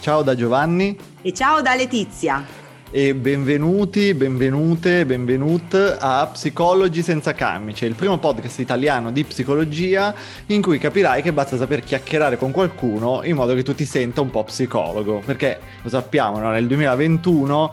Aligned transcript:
Ciao 0.00 0.22
da 0.22 0.34
Giovanni. 0.34 0.96
E 1.22 1.32
ciao 1.32 1.60
da 1.60 1.74
Letizia. 1.74 2.66
E 2.90 3.14
benvenuti, 3.14 4.14
benvenute, 4.14 5.04
benvenut 5.04 5.98
a 6.00 6.26
Psicologi 6.32 7.02
senza 7.02 7.34
camice, 7.34 7.84
il 7.84 7.94
primo 7.94 8.16
podcast 8.16 8.60
italiano 8.60 9.12
di 9.12 9.24
psicologia 9.24 10.14
in 10.46 10.62
cui 10.62 10.78
capirai 10.78 11.20
che 11.20 11.34
basta 11.34 11.58
saper 11.58 11.80
chiacchierare 11.80 12.38
con 12.38 12.50
qualcuno 12.50 13.20
in 13.24 13.34
modo 13.34 13.54
che 13.54 13.62
tu 13.62 13.74
ti 13.74 13.84
senta 13.84 14.22
un 14.22 14.30
po' 14.30 14.44
psicologo, 14.44 15.20
perché 15.22 15.60
lo 15.82 15.90
sappiamo, 15.90 16.38
no? 16.38 16.50
nel 16.50 16.66
2021 16.66 17.72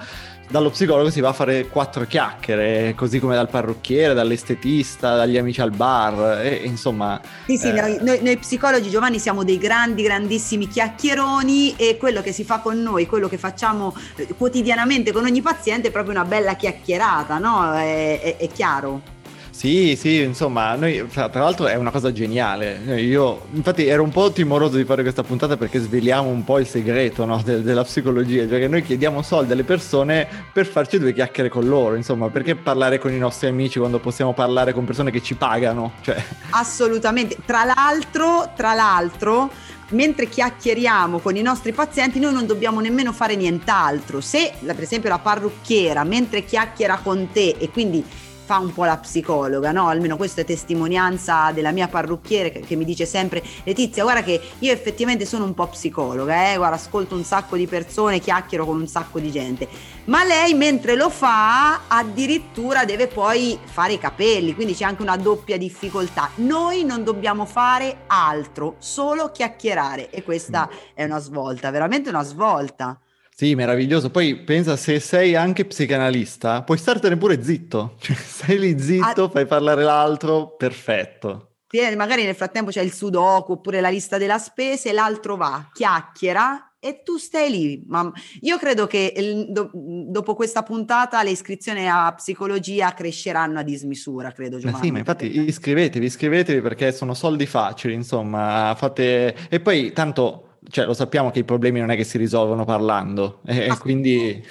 dallo 0.49 0.69
psicologo 0.69 1.09
si 1.09 1.21
va 1.21 1.29
a 1.29 1.33
fare 1.33 1.67
quattro 1.67 2.05
chiacchiere, 2.05 2.93
così 2.95 3.19
come 3.19 3.35
dal 3.35 3.49
parrucchiere, 3.49 4.13
dall'estetista, 4.13 5.15
dagli 5.15 5.37
amici 5.37 5.61
al 5.61 5.71
bar, 5.71 6.41
e, 6.41 6.61
insomma... 6.63 7.19
Sì, 7.45 7.57
sì, 7.57 7.69
eh... 7.69 7.99
noi, 8.01 8.19
noi, 8.21 8.37
psicologi 8.37 8.89
Giovanni 8.89 9.19
siamo 9.19 9.43
dei 9.43 9.57
grandi, 9.57 10.03
grandissimi 10.03 10.67
chiacchieroni 10.67 11.75
e 11.77 11.97
quello 11.97 12.21
che 12.21 12.31
si 12.31 12.43
fa 12.43 12.59
con 12.59 12.81
noi, 12.81 13.05
quello 13.07 13.27
che 13.27 13.37
facciamo 13.37 13.95
eh, 14.15 14.27
quotidianamente 14.37 15.11
con 15.11 15.25
ogni 15.25 15.41
paziente 15.41 15.87
è 15.87 15.91
proprio 15.91 16.13
una 16.13 16.25
bella 16.25 16.55
chiacchierata, 16.55 17.37
no? 17.37 17.73
è, 17.73 18.19
è, 18.21 18.37
è 18.37 18.47
chiaro. 18.49 19.14
Sì, 19.55 19.95
sì, 19.97 20.21
insomma, 20.21 20.75
noi, 20.75 21.07
tra, 21.07 21.29
l'altro 21.31 21.67
è 21.67 21.75
una 21.75 21.89
cosa 21.89 22.11
geniale. 22.11 22.99
Io, 22.99 23.43
infatti, 23.53 23.87
ero 23.87 24.03
un 24.03 24.11
po' 24.11 24.29
timoroso 24.33 24.75
di 24.75 24.83
fare 24.83 25.01
questa 25.01 25.23
puntata 25.23 25.55
perché 25.55 25.79
sveliamo 25.79 26.27
un 26.27 26.43
po' 26.43 26.59
il 26.59 26.67
segreto 26.67 27.23
no, 27.23 27.41
de- 27.41 27.61
della 27.61 27.85
psicologia, 27.85 28.45
cioè 28.49 28.59
che 28.59 28.67
noi 28.67 28.83
chiediamo 28.83 29.21
soldi 29.21 29.53
alle 29.53 29.63
persone 29.63 30.27
per 30.51 30.65
farci 30.67 30.99
due 30.99 31.13
chiacchiere 31.13 31.47
con 31.47 31.65
loro, 31.69 31.95
insomma, 31.95 32.27
perché 32.27 32.55
parlare 32.55 32.99
con 32.99 33.13
i 33.13 33.17
nostri 33.17 33.47
amici 33.47 33.79
quando 33.79 33.99
possiamo 33.99 34.33
parlare 34.33 34.73
con 34.73 34.83
persone 34.83 35.09
che 35.09 35.21
ci 35.21 35.35
pagano? 35.35 35.93
Cioè... 36.01 36.21
Assolutamente. 36.49 37.37
Tra 37.45 37.63
l'altro, 37.63 38.51
tra 38.57 38.73
l'altro, 38.73 39.49
mentre 39.91 40.27
chiacchieriamo 40.27 41.19
con 41.19 41.37
i 41.37 41.41
nostri 41.41 41.71
pazienti 41.71 42.19
noi 42.19 42.33
non 42.33 42.45
dobbiamo 42.45 42.81
nemmeno 42.81 43.13
fare 43.13 43.37
nient'altro. 43.37 44.19
Se, 44.19 44.51
per 44.65 44.81
esempio, 44.81 45.07
la 45.07 45.19
parrucchiera 45.19 46.03
mentre 46.03 46.43
chiacchiera 46.43 46.99
con 47.01 47.29
te 47.31 47.55
e 47.57 47.69
quindi 47.69 48.03
fa 48.45 48.59
un 48.59 48.71
po' 48.71 48.85
la 48.85 48.97
psicologa, 48.97 49.71
no? 49.71 49.87
Almeno 49.87 50.17
questa 50.17 50.41
è 50.41 50.45
testimonianza 50.45 51.51
della 51.51 51.71
mia 51.71 51.87
parrucchiere 51.87 52.51
che, 52.51 52.59
che, 52.59 52.75
mi 52.75 52.85
dice 52.85 53.07
sempre 53.07 53.43
Letizia, 53.63 54.03
guarda 54.03 54.21
che 54.21 54.39
io 54.59 54.71
effettivamente 54.71 55.25
sono 55.25 55.45
un 55.45 55.55
po' 55.55 55.67
psicologa, 55.67 56.51
eh? 56.51 56.57
guarda, 56.57 56.75
ascolto 56.75 57.15
un 57.15 57.23
sacco 57.23 57.57
di 57.57 57.65
persone, 57.65 58.19
chiacchiero 58.19 58.63
con 58.63 58.79
un 58.79 58.87
sacco 58.87 59.19
di 59.19 59.31
gente. 59.31 59.67
Ma 60.05 60.23
lei 60.23 60.53
mentre 60.53 60.95
lo 60.95 61.09
fa 61.09 61.87
addirittura 61.87 62.85
deve 62.85 63.07
poi 63.07 63.57
fare 63.63 63.93
i 63.93 63.97
capelli, 63.97 64.53
quindi 64.53 64.75
c'è 64.75 64.83
anche 64.83 65.01
una 65.01 65.17
doppia 65.17 65.57
difficoltà. 65.57 66.29
Noi 66.35 66.83
non 66.83 67.03
dobbiamo 67.03 67.45
fare 67.45 68.03
altro, 68.05 68.75
solo 68.77 69.31
chiacchierare 69.31 70.11
e 70.11 70.21
questa 70.21 70.69
mm. 70.71 70.77
è 70.93 71.03
una 71.03 71.17
svolta, 71.17 71.71
veramente 71.71 72.09
una 72.09 72.23
svolta. 72.23 72.99
Sì, 73.37 73.53
meraviglioso. 73.53 74.11
Poi 74.11 74.37
pensa 74.37 74.77
se 74.77 75.01
sei 75.01 75.35
anche 75.35 75.65
psicanalista, 75.65 76.63
puoi 76.63 76.77
startene 76.77 77.17
pure 77.17 77.43
zitto. 77.43 77.95
Cioè, 77.99 78.15
stai 78.15 78.57
lì 78.57 78.79
zitto, 78.79 79.25
ah, 79.25 79.29
fai 79.29 79.45
parlare 79.45 79.83
l'altro, 79.83 80.55
perfetto. 80.55 81.49
Magari 81.97 82.23
nel 82.23 82.35
frattempo 82.35 82.71
c'è 82.71 82.81
il 82.81 82.93
sudoku 82.93 83.51
oppure 83.53 83.81
la 83.81 83.89
lista 83.89 84.17
della 84.17 84.37
spesa 84.37 84.87
e 84.87 84.93
l'altro 84.93 85.35
va, 85.35 85.69
chiacchiera 85.73 86.75
e 86.79 87.01
tu 87.03 87.17
stai 87.17 87.51
lì. 87.51 87.83
Ma 87.87 88.09
io 88.39 88.57
credo 88.57 88.87
che 88.87 89.11
il, 89.13 89.51
do, 89.51 89.69
dopo 89.73 90.33
questa 90.33 90.63
puntata 90.63 91.21
le 91.21 91.31
iscrizioni 91.31 91.89
a 91.89 92.13
psicologia 92.13 92.93
cresceranno 92.93 93.59
a 93.59 93.63
dismisura, 93.63 94.31
credo 94.31 94.59
Giovanni. 94.59 94.77
Ma 94.77 94.83
sì, 94.85 94.91
ma 94.91 94.99
infatti 94.99 95.39
iscrivetevi, 95.45 96.05
iscrivetevi 96.05 96.61
perché 96.61 96.93
sono 96.93 97.13
soldi 97.13 97.45
facili, 97.45 97.93
insomma, 97.93 98.73
fate... 98.77 99.35
E 99.49 99.59
poi 99.59 99.91
tanto 99.91 100.54
cioè, 100.69 100.85
lo 100.85 100.93
sappiamo 100.93 101.31
che 101.31 101.39
i 101.39 101.43
problemi 101.43 101.79
non 101.79 101.91
è 101.91 101.95
che 101.95 102.03
si 102.03 102.17
risolvono 102.17 102.65
parlando, 102.65 103.41
e, 103.45 103.67
ah, 103.67 103.77
quindi... 103.77 104.43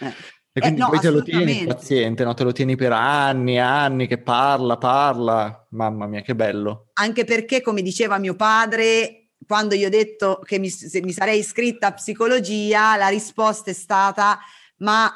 Eh. 0.00 0.36
E 0.50 0.60
quindi 0.60 0.80
eh, 0.80 0.84
no, 0.84 0.90
poi 0.90 0.98
te 0.98 1.10
lo 1.10 1.22
tieni 1.22 1.60
il 1.60 1.66
paziente, 1.68 2.24
no? 2.24 2.34
te 2.34 2.42
lo 2.42 2.50
tieni 2.50 2.74
per 2.74 2.90
anni 2.90 3.54
e 3.54 3.58
anni 3.58 4.08
che 4.08 4.18
parla, 4.18 4.76
parla, 4.76 5.66
mamma 5.70 6.06
mia 6.08 6.20
che 6.20 6.34
bello. 6.34 6.88
Anche 6.94 7.24
perché, 7.24 7.60
come 7.60 7.80
diceva 7.80 8.18
mio 8.18 8.34
padre, 8.34 9.28
quando 9.46 9.76
io 9.76 9.86
ho 9.86 9.90
detto 9.90 10.40
che 10.44 10.58
mi, 10.58 10.68
mi 11.02 11.12
sarei 11.12 11.38
iscritta 11.38 11.88
a 11.88 11.92
psicologia, 11.92 12.96
la 12.96 13.06
risposta 13.06 13.70
è 13.70 13.74
stata 13.74 14.40
ma 14.78 15.12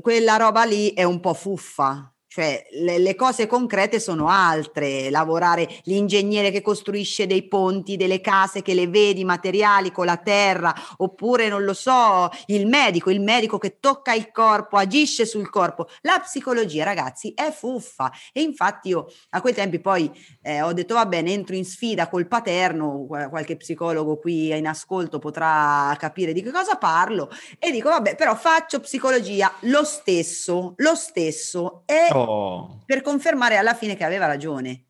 quella 0.00 0.36
roba 0.36 0.64
lì 0.64 0.92
è 0.92 1.04
un 1.04 1.20
po' 1.20 1.34
fuffa. 1.34 2.12
Cioè 2.32 2.66
le, 2.70 2.96
le, 2.96 3.14
cose 3.14 3.46
concrete 3.46 4.00
sono 4.00 4.28
altre, 4.28 5.10
lavorare 5.10 5.68
l'ingegnere 5.82 6.50
che 6.50 6.62
costruisce 6.62 7.26
dei 7.26 7.46
ponti, 7.46 7.98
delle 7.98 8.22
case 8.22 8.62
che 8.62 8.72
le 8.72 8.88
vedi 8.88 9.22
materiali 9.22 9.92
con 9.92 10.06
la 10.06 10.16
terra, 10.16 10.74
oppure 10.96 11.50
non 11.50 11.62
lo 11.62 11.74
so, 11.74 12.30
il 12.46 12.66
medico, 12.66 13.10
il 13.10 13.20
medico 13.20 13.58
che 13.58 13.76
tocca 13.80 14.14
il 14.14 14.30
corpo, 14.32 14.78
agisce 14.78 15.26
sul 15.26 15.50
corpo. 15.50 15.88
La 16.00 16.20
psicologia, 16.20 16.84
ragazzi, 16.84 17.34
è 17.34 17.50
fuffa. 17.50 18.10
E 18.32 18.40
infatti 18.40 18.88
io 18.88 19.12
a 19.32 19.42
quei 19.42 19.52
tempi 19.52 19.78
poi 19.78 20.10
eh, 20.40 20.62
ho 20.62 20.72
detto 20.72 20.94
va 20.94 21.04
bene, 21.04 21.32
entro 21.32 21.54
in 21.54 21.66
sfida 21.66 22.08
col 22.08 22.28
paterno, 22.28 23.04
qualche 23.28 23.58
psicologo 23.58 24.16
qui 24.16 24.56
in 24.56 24.66
ascolto 24.66 25.18
potrà 25.18 25.94
capire 25.98 26.32
di 26.32 26.40
che 26.40 26.50
cosa 26.50 26.76
parlo, 26.76 27.28
e 27.58 27.70
dico 27.70 27.90
vabbè, 27.90 28.14
però 28.14 28.34
faccio 28.34 28.80
psicologia 28.80 29.52
lo 29.64 29.84
stesso, 29.84 30.72
lo 30.76 30.94
stesso. 30.94 31.82
E 31.84 32.08
oh 32.10 32.21
per 32.84 33.02
confermare 33.02 33.56
alla 33.56 33.74
fine 33.74 33.96
che 33.96 34.04
aveva 34.04 34.26
ragione. 34.26 34.86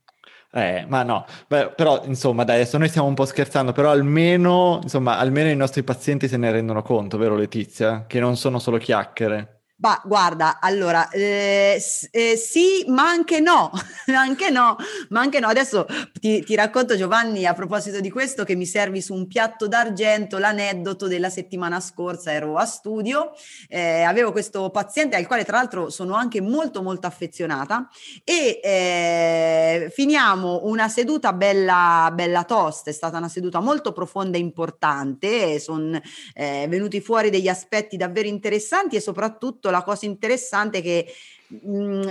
Eh, 0.54 0.84
ma 0.86 1.02
no, 1.02 1.24
Beh, 1.48 1.70
però 1.70 2.02
insomma 2.04 2.44
dai, 2.44 2.56
adesso 2.56 2.76
noi 2.76 2.88
stiamo 2.88 3.08
un 3.08 3.14
po' 3.14 3.24
scherzando, 3.24 3.72
però 3.72 3.90
almeno, 3.90 4.80
insomma, 4.82 5.16
almeno 5.16 5.48
i 5.48 5.56
nostri 5.56 5.82
pazienti 5.82 6.28
se 6.28 6.36
ne 6.36 6.50
rendono 6.50 6.82
conto, 6.82 7.16
vero 7.16 7.36
Letizia? 7.36 8.04
Che 8.06 8.20
non 8.20 8.36
sono 8.36 8.58
solo 8.58 8.76
chiacchiere. 8.76 9.61
Ma 9.82 10.00
guarda, 10.04 10.60
allora, 10.60 11.08
eh, 11.08 11.82
eh, 12.12 12.36
sì, 12.36 12.84
ma 12.86 13.08
anche 13.08 13.40
no, 13.40 13.72
anche 14.14 14.48
no, 14.48 14.76
ma 15.08 15.20
anche 15.20 15.40
no. 15.40 15.48
Adesso 15.48 15.86
ti, 16.20 16.44
ti, 16.44 16.54
racconto 16.54 16.96
Giovanni 16.96 17.46
a 17.46 17.52
proposito 17.52 17.98
di 17.98 18.08
questo 18.08 18.44
che 18.44 18.54
mi 18.54 18.64
servi 18.64 19.02
su 19.02 19.12
un 19.12 19.26
piatto 19.26 19.66
d'argento 19.66 20.38
l'aneddoto 20.38 21.08
della 21.08 21.30
settimana 21.30 21.80
scorsa, 21.80 22.30
ero 22.30 22.58
a 22.58 22.64
studio, 22.64 23.32
eh, 23.68 24.02
avevo 24.02 24.30
questo 24.30 24.70
paziente 24.70 25.16
al 25.16 25.26
quale 25.26 25.44
tra 25.44 25.56
l'altro 25.56 25.90
sono 25.90 26.14
anche 26.14 26.40
molto 26.40 26.80
molto 26.80 27.08
affezionata 27.08 27.88
e 28.22 28.60
eh, 28.62 29.90
finiamo 29.92 30.60
una 30.62 30.88
seduta 30.88 31.32
bella, 31.32 32.08
bella 32.14 32.44
tosta, 32.44 32.90
è 32.90 32.92
stata 32.92 33.18
una 33.18 33.28
seduta 33.28 33.58
molto 33.58 33.90
profonda 33.90 34.36
e 34.36 34.40
importante, 34.40 35.58
sono 35.58 36.00
eh, 36.34 36.66
venuti 36.68 37.00
fuori 37.00 37.30
degli 37.30 37.48
aspetti 37.48 37.96
davvero 37.96 38.28
interessanti 38.28 38.94
e 38.94 39.00
soprattutto 39.00 39.70
la 39.72 39.82
cosa 39.82 40.06
interessante 40.06 40.78
è 40.78 40.82
che 40.82 41.12
mh, 41.48 41.76
mm, 41.76 42.08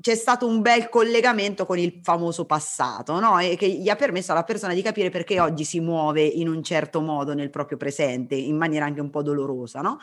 c'è 0.00 0.14
stato 0.14 0.46
un 0.46 0.62
bel 0.62 0.88
collegamento 0.88 1.66
con 1.66 1.78
il 1.78 2.00
famoso 2.02 2.46
passato, 2.46 3.20
no? 3.20 3.38
E 3.38 3.56
che 3.56 3.68
gli 3.68 3.88
ha 3.88 3.96
permesso 3.96 4.32
alla 4.32 4.44
persona 4.44 4.72
di 4.72 4.80
capire 4.80 5.10
perché 5.10 5.38
oggi 5.40 5.64
si 5.64 5.78
muove 5.80 6.22
in 6.22 6.48
un 6.48 6.62
certo 6.62 7.00
modo 7.00 7.34
nel 7.34 7.50
proprio 7.50 7.76
presente, 7.76 8.34
in 8.34 8.56
maniera 8.56 8.86
anche 8.86 9.00
un 9.00 9.10
po' 9.10 9.22
dolorosa, 9.22 9.80
no? 9.80 9.98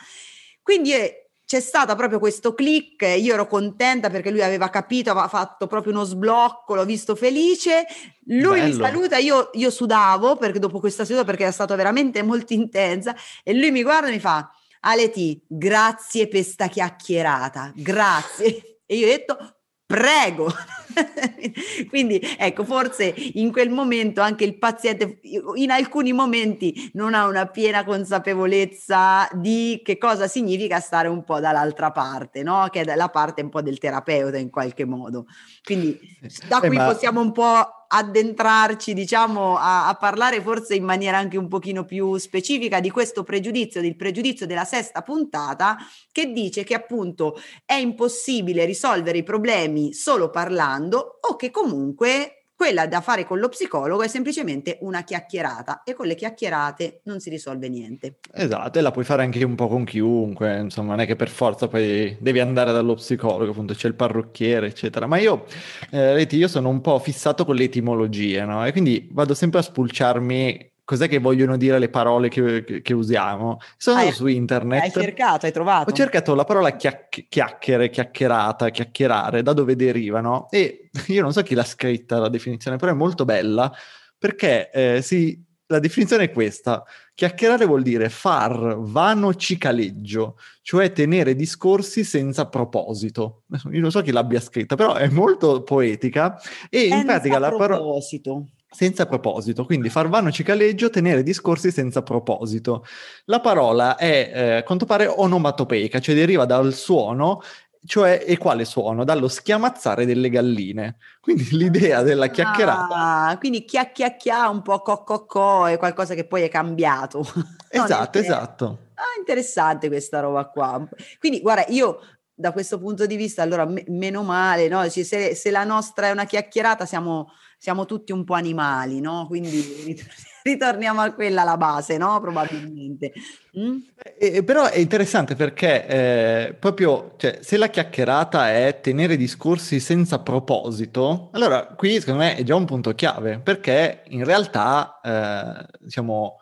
Quindi 0.62 0.94
eh, 0.94 1.30
c'è 1.48 1.60
stato 1.62 1.96
proprio 1.96 2.20
questo 2.20 2.54
click, 2.54 3.02
io 3.18 3.34
ero 3.34 3.48
contenta 3.48 4.10
perché 4.10 4.30
lui 4.30 4.44
aveva 4.44 4.70
capito, 4.70 5.10
aveva 5.10 5.30
fatto 5.30 5.66
proprio 5.66 5.94
uno 5.94 6.04
sblocco, 6.04 6.76
l'ho 6.76 6.86
visto 6.86 7.16
felice, 7.16 7.86
lui 8.26 8.60
Bello. 8.60 8.66
mi 8.66 8.74
saluta, 8.74 9.18
io, 9.18 9.50
io 9.54 9.72
sudavo 9.72 10.36
perché 10.36 10.60
dopo 10.60 10.80
questa 10.80 11.06
seduta 11.06 11.24
perché 11.24 11.44
era 11.44 11.52
stata 11.52 11.74
veramente 11.76 12.22
molto 12.22 12.54
intensa 12.54 13.16
e 13.44 13.54
lui 13.54 13.72
mi 13.72 13.82
guarda 13.82 14.10
e 14.10 14.12
mi 14.12 14.20
fa 14.20 14.52
Aleti, 14.82 15.42
grazie 15.48 16.28
per 16.28 16.44
sta 16.44 16.68
chiacchierata, 16.68 17.74
grazie. 17.76 18.80
E 18.86 18.96
io 18.96 19.06
ho 19.06 19.10
detto, 19.10 19.38
prego. 19.86 20.52
Quindi 21.90 22.20
ecco, 22.38 22.64
forse 22.64 23.14
in 23.34 23.52
quel 23.52 23.70
momento 23.70 24.22
anche 24.22 24.44
il 24.44 24.58
paziente 24.58 25.20
in 25.56 25.72
alcuni 25.72 26.12
momenti 26.12 26.90
non 26.94 27.14
ha 27.14 27.26
una 27.26 27.46
piena 27.48 27.84
consapevolezza 27.84 29.28
di 29.34 29.82
che 29.84 29.98
cosa 29.98 30.28
significa 30.28 30.80
stare 30.80 31.08
un 31.08 31.24
po' 31.24 31.40
dall'altra 31.40 31.92
parte, 31.92 32.44
no? 32.44 32.68
Che 32.70 32.82
è 32.82 32.96
la 32.96 33.10
parte 33.10 33.42
un 33.42 33.50
po' 33.50 33.62
del 33.62 33.78
terapeuta 33.78 34.38
in 34.38 34.50
qualche 34.50 34.86
modo. 34.86 35.26
Quindi 35.64 36.00
da 36.48 36.60
qui 36.60 36.76
eh, 36.76 36.80
ma... 36.80 36.86
possiamo 36.86 37.22
un 37.22 37.32
po' 37.32 37.77
addentrarci, 37.88 38.94
diciamo, 38.94 39.58
a, 39.58 39.88
a, 39.88 39.96
parlare 39.96 40.42
forse 40.42 40.76
in 40.76 40.84
maniera 40.84 41.18
anche 41.18 41.38
un 41.38 41.48
pochino 41.48 41.86
più 41.86 42.18
specifica 42.18 42.80
di 42.80 42.90
questo 42.90 43.24
pregiudizio, 43.24 43.82
del 43.82 43.96
pregiudizio 43.96 44.46
della 44.46 44.66
sesta 44.66 45.02
puntata, 45.02 45.78
che 46.12 46.32
dice 46.32 46.64
che 46.64 46.74
appunto 46.74 47.40
è 47.66 47.76
impossibile 47.76 48.66
risolvere 48.66 49.20
i 49.20 49.24
problemi 49.24 49.94
solo 49.94 50.30
parlando 50.30 51.20
o 51.22 51.36
che 51.36 51.52
comunque 51.52 52.37
quella 52.58 52.88
da 52.88 53.02
fare 53.02 53.24
con 53.24 53.38
lo 53.38 53.50
psicologo 53.50 54.02
è 54.02 54.08
semplicemente 54.08 54.80
una 54.82 55.04
chiacchierata 55.04 55.84
e 55.84 55.94
con 55.94 56.08
le 56.08 56.16
chiacchierate 56.16 57.02
non 57.04 57.20
si 57.20 57.30
risolve 57.30 57.70
niente. 57.70 58.18
Esatto, 58.34 58.80
e 58.80 58.82
la 58.82 58.90
puoi 58.90 59.06
fare 59.06 59.22
anche 59.22 59.44
un 59.44 59.54
po' 59.54 59.68
con 59.68 59.86
chiunque, 59.86 60.58
insomma, 60.58 60.96
non 60.96 61.02
è 61.02 61.06
che 61.06 61.16
per 61.16 61.30
forza 61.30 61.68
poi 61.68 62.18
devi 62.20 62.40
andare 62.40 62.72
dallo 62.72 62.96
psicologo, 62.96 63.52
appunto 63.52 63.76
c'è 63.76 63.88
il 63.88 63.94
parrucchiere, 63.94 64.66
eccetera. 64.66 65.06
Ma 65.06 65.18
io, 65.18 65.46
eh, 65.92 66.28
io 66.28 66.48
sono 66.48 66.70
un 66.70 66.82
po' 66.82 66.98
fissato 66.98 67.46
con 67.46 67.54
le 67.54 67.66
etimologie, 67.66 68.44
no? 68.44 68.66
E 68.66 68.72
quindi 68.72 69.08
vado 69.12 69.36
sempre 69.36 69.60
a 69.60 69.62
spulciarmi 69.62 70.72
cos'è 70.88 71.10
che 71.10 71.20
vogliono 71.20 71.58
dire 71.58 71.80
le 71.80 71.90
parole 71.90 72.30
che, 72.30 72.64
che, 72.64 72.82
che 72.82 72.94
usiamo. 72.94 73.58
Sono 73.76 74.00
hai, 74.00 74.14
su 74.14 74.26
internet. 74.26 74.84
Hai 74.84 74.92
cercato, 74.92 75.46
hai 75.46 75.52
trovato. 75.52 75.92
Ho 75.92 75.94
cercato 75.94 76.34
la 76.34 76.46
parola 76.46 76.78
chiacch- 76.78 77.28
chiacchiere, 77.28 77.90
chiacchierata, 77.90 78.70
chiacchierare, 78.70 79.44
da 79.44 79.52
dove 79.52 79.76
derivano. 79.76 80.48
E 80.50 80.90
io 81.08 81.22
non 81.22 81.34
so 81.34 81.42
chi 81.44 81.56
l'ha 81.56 81.66
scritta 81.66 82.20
la 82.20 82.30
definizione, 82.30 82.78
però 82.78 82.94
è 82.94 82.96
molto 82.96 83.26
bella 83.26 83.70
perché 84.18 84.72
eh, 84.72 85.02
si, 85.02 85.38
la 85.66 85.80
definizione 85.80 86.24
è 86.24 86.32
questa. 86.32 86.86
Chiacchierare 87.14 87.66
vuol 87.66 87.82
dire 87.82 88.08
far 88.08 88.78
vano 88.80 89.36
cicaleggio, 89.36 90.38
cioè 90.62 90.94
tenere 90.94 91.36
discorsi 91.36 92.06
senza 92.06 92.48
proposito. 92.48 93.44
Io 93.74 93.82
non 93.82 93.92
so 93.92 94.02
chi 94.02 94.12
l'abbia 94.14 94.40
scritta, 94.40 94.76
però 94.76 94.94
è 94.94 95.10
molto 95.10 95.64
poetica 95.64 96.40
e 96.70 96.84
in 96.84 97.04
pratica 97.06 97.40
la 97.40 97.50
parola... 97.50 97.76
proposito 97.76 98.46
senza 98.70 99.06
proposito, 99.06 99.66
quindi 99.66 99.90
far 99.90 100.10
vano 100.10 100.32
cicaleggio, 100.32 100.90
tenere 100.90 101.24
discorsi 101.24 101.72
senza 101.72 102.04
proposito. 102.04 102.86
La 103.26 103.40
parola 103.40 103.96
è, 103.96 104.32
eh, 104.34 104.56
a 104.58 104.64
quanto 104.64 104.86
pare, 104.86 105.08
onomatopeica, 105.08 106.00
cioè 106.00 106.16
deriva 106.16 106.46
dal 106.46 106.74
suono, 106.74 107.42
cioè, 107.86 108.24
e 108.26 108.38
quale 108.38 108.66
suono? 108.66 109.04
Dallo 109.06 109.30
schiamazzare 109.30 110.06
delle 110.06 110.30
galline. 110.30 110.98
Quindi 111.22 111.48
l'idea 111.56 112.02
della 112.04 112.28
chiacchierata. 112.28 112.88
Ah, 112.90 113.38
quindi 113.38 113.64
chiacchiacchia, 113.64 114.50
un 114.50 114.62
po' 114.62 114.82
co 114.82 115.68
è 115.68 115.78
qualcosa 115.78 116.14
che 116.14 116.26
poi 116.26 116.44
è 116.44 116.50
cambiato. 116.50 117.26
Esatto, 117.70 118.18
esatto. 118.18 118.78
Ah, 118.94 119.20
interessante 119.20 119.90
questa 119.90 120.22
roba 120.22 120.46
qua. 120.46 120.88
Quindi, 121.20 121.42
guarda, 121.42 121.66
io 121.68 122.00
da 122.34 122.54
questo 122.54 122.80
punto 122.80 123.06
di 123.06 123.18
vista, 123.18 123.42
allora, 123.42 123.66
me- 123.66 123.84
meno 123.88 124.24
male, 124.24 124.70
no? 124.70 124.88
Se, 124.88 125.04
se 125.04 125.52
la 125.52 125.66
nostra 125.66 126.08
è 126.08 126.12
una 126.12 126.24
chiacchierata, 126.24 126.86
siamo 126.86 127.30
siamo 127.58 127.86
tutti 127.86 128.12
un 128.12 128.24
po' 128.24 128.36
animali, 128.36 129.02
no? 129.02 129.26
Quindi 129.28 130.00
ritorniamo 130.44 131.02
a 131.02 131.12
quella 131.14 131.44
la 131.44 131.58
base, 131.58 131.98
no? 131.98 132.20
Probabilmente. 132.22 133.12
Mm? 133.58 133.78
Eh, 134.18 134.44
però 134.44 134.66
è 134.66 134.78
interessante 134.78 135.36
perché 135.36 135.88
eh, 135.88 136.54
proprio, 136.54 137.16
cioè, 137.18 137.40
se 137.42 137.58
la 137.58 137.70
chiacchierata 137.70 138.52
è 138.52 138.80
tenere 138.82 139.18
discorsi 139.18 139.80
senza 139.80 140.20
proposito, 140.20 141.30
allora 141.34 141.66
qui 141.66 142.00
secondo 142.00 142.22
me 142.22 142.36
è 142.36 142.44
già 142.44 142.56
un 142.56 142.66
punto 142.66 142.94
chiave, 142.94 143.40
perché 143.40 144.04
in 144.10 144.24
realtà, 144.24 145.00
eh, 145.04 145.78
diciamo, 145.80 146.38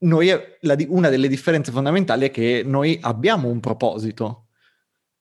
noi, 0.00 0.30
la, 0.60 0.76
una 0.88 1.08
delle 1.08 1.28
differenze 1.28 1.72
fondamentali 1.72 2.26
è 2.26 2.30
che 2.30 2.62
noi 2.64 2.98
abbiamo 3.00 3.48
un 3.48 3.58
proposito 3.58 4.48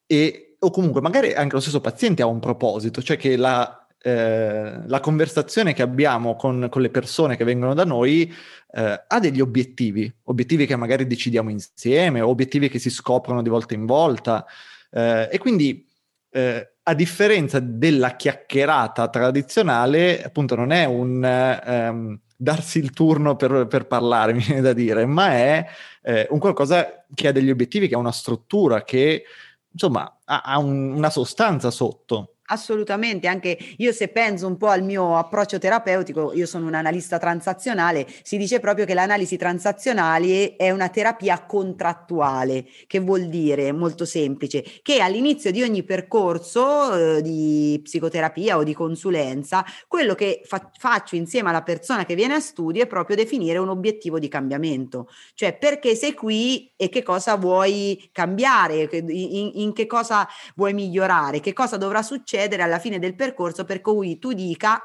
e, 0.06 0.56
o 0.60 0.70
comunque 0.72 1.02
magari 1.02 1.34
anche 1.34 1.56
lo 1.56 1.62
stesso 1.62 1.82
paziente 1.82 2.22
ha 2.22 2.28
un 2.28 2.40
proposito, 2.40 3.02
cioè 3.02 3.18
che 3.18 3.36
la 3.38 3.87
eh, 4.07 4.88
la 4.88 5.01
conversazione 5.01 5.74
che 5.74 5.81
abbiamo 5.81 6.38
con, 6.38 6.68
con, 6.69 6.81
le 6.81 6.89
persone 6.89 7.36
che 7.36 7.44
vengono 7.44 7.74
da 7.74 7.83
noi 7.83 8.33
eh, 8.71 9.04
ha 9.06 9.19
degli 9.19 9.42
obiettivi, 9.42 10.09
obiettivi 10.24 10.65
che 10.65 10.77
magari 10.77 11.06
decidiamo 11.06 11.50
insieme, 11.50 12.21
obiettivi 12.21 12.69
che 12.69 12.80
si 12.80 12.89
scoprono 12.89 13.42
di 13.42 13.50
volta 13.50 13.74
in 13.74 13.86
volta. 13.86 14.45
Eh, 14.89 15.27
e 15.30 15.38
quindi, 15.39 15.86
eh, 16.30 16.75
a 16.83 16.94
differenza 16.94 17.59
della 17.59 18.15
chiacchierata 18.15 19.09
tradizionale, 19.09 20.24
appunto 20.24 20.56
non 20.56 20.71
è 20.71 20.86
un 20.86 21.21
ehm, 21.25 22.19
darsi 22.38 22.80
il 22.80 22.92
turno 22.92 23.36
per, 23.36 23.68
per, 23.68 23.88
parlare, 23.88 24.31
mi 24.33 24.42
viene 24.42 24.62
da 24.62 24.71
dire, 24.71 25.06
ma 25.06 25.31
è 25.31 25.68
eh, 26.01 26.27
un 26.30 26.39
qualcosa 26.39 27.03
che 27.13 27.27
ha 27.27 27.33
degli 27.33 27.50
obiettivi, 27.50 27.89
che 27.89 27.95
ha 27.95 28.00
una 28.00 28.13
struttura, 28.13 28.83
che 28.86 29.25
insomma 29.69 30.19
ha, 30.24 30.44
ha 30.45 30.57
un, 30.60 30.94
una 30.94 31.10
sostanza 31.10 31.71
sotto. 31.71 32.37
Assolutamente, 32.50 33.28
anche 33.28 33.58
io 33.76 33.92
se 33.92 34.08
penso 34.08 34.48
un 34.48 34.56
po' 34.56 34.68
al 34.68 34.82
mio 34.82 35.18
approccio 35.18 35.60
terapeutico, 35.60 36.32
io 36.34 36.46
sono 36.46 36.66
un 36.66 36.76
analista 36.76 37.18
transazionale, 37.18 38.08
si 38.24 38.38
dice 38.38 38.62
proprio 38.62 38.86
che 38.86 38.94
l'analisi 38.94 39.36
transazionale 39.36 40.56
è 40.56 40.72
una 40.72 40.88
terapia 40.88 41.44
contrattuale, 41.46 42.66
che 42.88 43.00
vuol 43.00 43.28
dire 43.28 43.74
molto 43.74 44.06
semplice, 44.06 44.64
che 44.82 45.02
all'inizio 45.02 45.52
di 45.52 45.62
ogni 45.62 45.84
percorso 45.84 47.18
eh, 47.18 47.22
di 47.22 47.82
psicoterapia 47.84 48.56
o 48.56 48.64
di 48.64 48.74
consulenza, 48.74 49.66
quello 49.86 50.16
che 50.16 50.40
fa- 50.46 50.72
faccio 50.78 51.18
insieme 51.18 51.50
alla 51.50 51.64
persona 51.64 52.06
che 52.06 52.16
viene 52.16 52.36
a 52.36 52.40
studio 52.40 52.82
è 52.82 52.88
proprio 52.88 53.18
definire 53.18 53.58
un 53.58 53.68
obiettivo 53.68 54.20
di 54.20 54.30
cambiamento, 54.30 55.10
cioè 55.34 55.58
perché 55.58 55.96
sei 55.96 56.14
qui 56.14 56.72
e 56.78 56.88
che 56.88 57.04
cosa 57.04 57.36
vuoi 57.36 58.10
cambiare, 58.14 58.88
in, 58.90 59.52
in 59.56 59.74
che 59.74 59.86
cosa 59.86 60.26
vuoi 60.56 60.74
migliorare, 60.74 61.42
che 61.42 61.52
cosa 61.52 61.76
dovrà 61.76 62.02
succedere 62.02 62.36
succedere 62.38 62.62
alla 62.62 62.80
fine 62.80 63.00
del 63.00 63.16
percorso 63.16 63.66
per 63.66 63.81
cui 63.81 64.19
tu 64.19 64.34
dica 64.34 64.80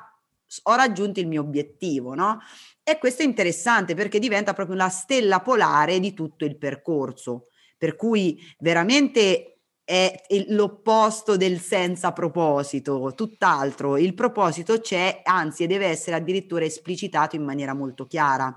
ho 0.65 0.75
raggiunto 0.75 1.21
il 1.21 1.27
mio 1.27 1.41
obiettivo, 1.41 2.15
no? 2.15 2.41
E 2.83 2.99
questo 2.99 3.23
è 3.23 3.25
interessante 3.25 3.95
perché 3.95 4.19
diventa 4.19 4.53
proprio 4.53 4.77
la 4.77 4.89
stella 4.89 5.41
polare 5.41 5.99
di 5.99 6.13
tutto 6.13 6.45
il 6.45 6.59
percorso, 6.59 7.47
per 7.79 7.97
cui 7.97 8.39
veramente 8.59 9.61
è 9.85 10.15
l'opposto 10.49 11.37
del 11.37 11.59
senza 11.59 12.13
proposito, 12.13 13.13
tutt'altro, 13.15 13.97
il 13.97 14.15
proposito 14.15 14.79
c'è, 14.81 15.23
anzi, 15.25 15.67
deve 15.67 15.87
essere 15.87 16.17
addirittura 16.17 16.65
esplicitato 16.65 17.35
in 17.35 17.45
maniera 17.45 17.73
molto 17.75 18.07
chiara. 18.07 18.55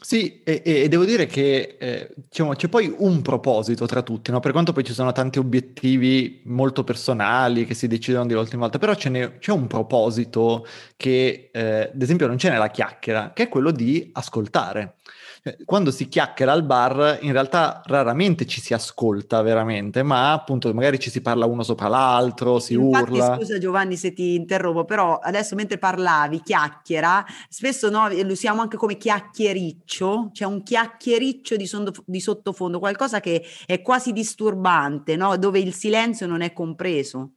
Sì, 0.00 0.42
e, 0.44 0.62
e 0.64 0.88
devo 0.88 1.04
dire 1.04 1.26
che 1.26 1.76
eh, 1.78 2.10
diciamo, 2.14 2.54
c'è 2.54 2.68
poi 2.68 2.94
un 2.98 3.20
proposito 3.20 3.84
tra 3.86 4.02
tutti, 4.02 4.30
no? 4.30 4.40
per 4.40 4.52
quanto 4.52 4.72
poi 4.72 4.84
ci 4.84 4.92
sono 4.92 5.12
tanti 5.12 5.38
obiettivi 5.38 6.40
molto 6.44 6.84
personali 6.84 7.66
che 7.66 7.74
si 7.74 7.88
decidono 7.88 8.26
di 8.26 8.34
volta 8.34 8.54
in 8.54 8.60
volta, 8.60 8.78
però 8.78 8.94
c'è 8.94 9.52
un 9.52 9.66
proposito 9.66 10.66
che 10.96 11.50
eh, 11.52 11.90
ad 11.92 12.00
esempio 12.00 12.26
non 12.26 12.36
c'è 12.36 12.50
nella 12.50 12.70
chiacchiera, 12.70 13.32
che 13.34 13.44
è 13.44 13.48
quello 13.48 13.70
di 13.70 14.08
ascoltare. 14.12 14.94
Cioè, 15.42 15.56
quando 15.64 15.90
si 15.90 16.08
chiacchiera 16.08 16.52
al 16.52 16.64
bar, 16.64 17.18
in 17.22 17.32
realtà 17.32 17.82
raramente 17.84 18.46
ci 18.46 18.60
si 18.60 18.74
ascolta 18.74 19.40
veramente, 19.42 20.02
ma 20.02 20.32
appunto 20.32 20.72
magari 20.74 20.98
ci 20.98 21.10
si 21.10 21.20
parla 21.20 21.46
uno 21.46 21.62
sopra 21.62 21.88
l'altro, 21.88 22.58
si 22.58 22.74
Infatti, 22.74 23.12
urla. 23.12 23.36
Scusa 23.36 23.58
Giovanni 23.58 23.96
se 23.96 24.12
ti 24.12 24.34
interrompo, 24.34 24.84
però 24.84 25.18
adesso 25.18 25.54
mentre 25.54 25.78
parlavi, 25.78 26.40
chiacchiera, 26.42 27.24
spesso 27.48 27.88
no, 27.90 28.08
lo 28.08 28.32
usiamo 28.32 28.60
anche 28.60 28.76
come 28.76 28.96
chiacchiericcio, 28.96 30.30
c'è 30.32 30.44
un 30.44 30.62
chiacchiericcio 30.62 31.56
di, 31.56 31.66
sondo, 31.66 31.92
di 32.04 32.20
sottofondo, 32.20 32.78
qualcosa 32.78 33.20
che 33.20 33.44
è 33.66 33.80
quasi 33.82 34.12
disturbante, 34.12 35.16
no? 35.16 35.36
dove 35.36 35.58
il 35.58 35.74
silenzio 35.74 36.26
non 36.26 36.40
è 36.40 36.52
compreso. 36.52 37.32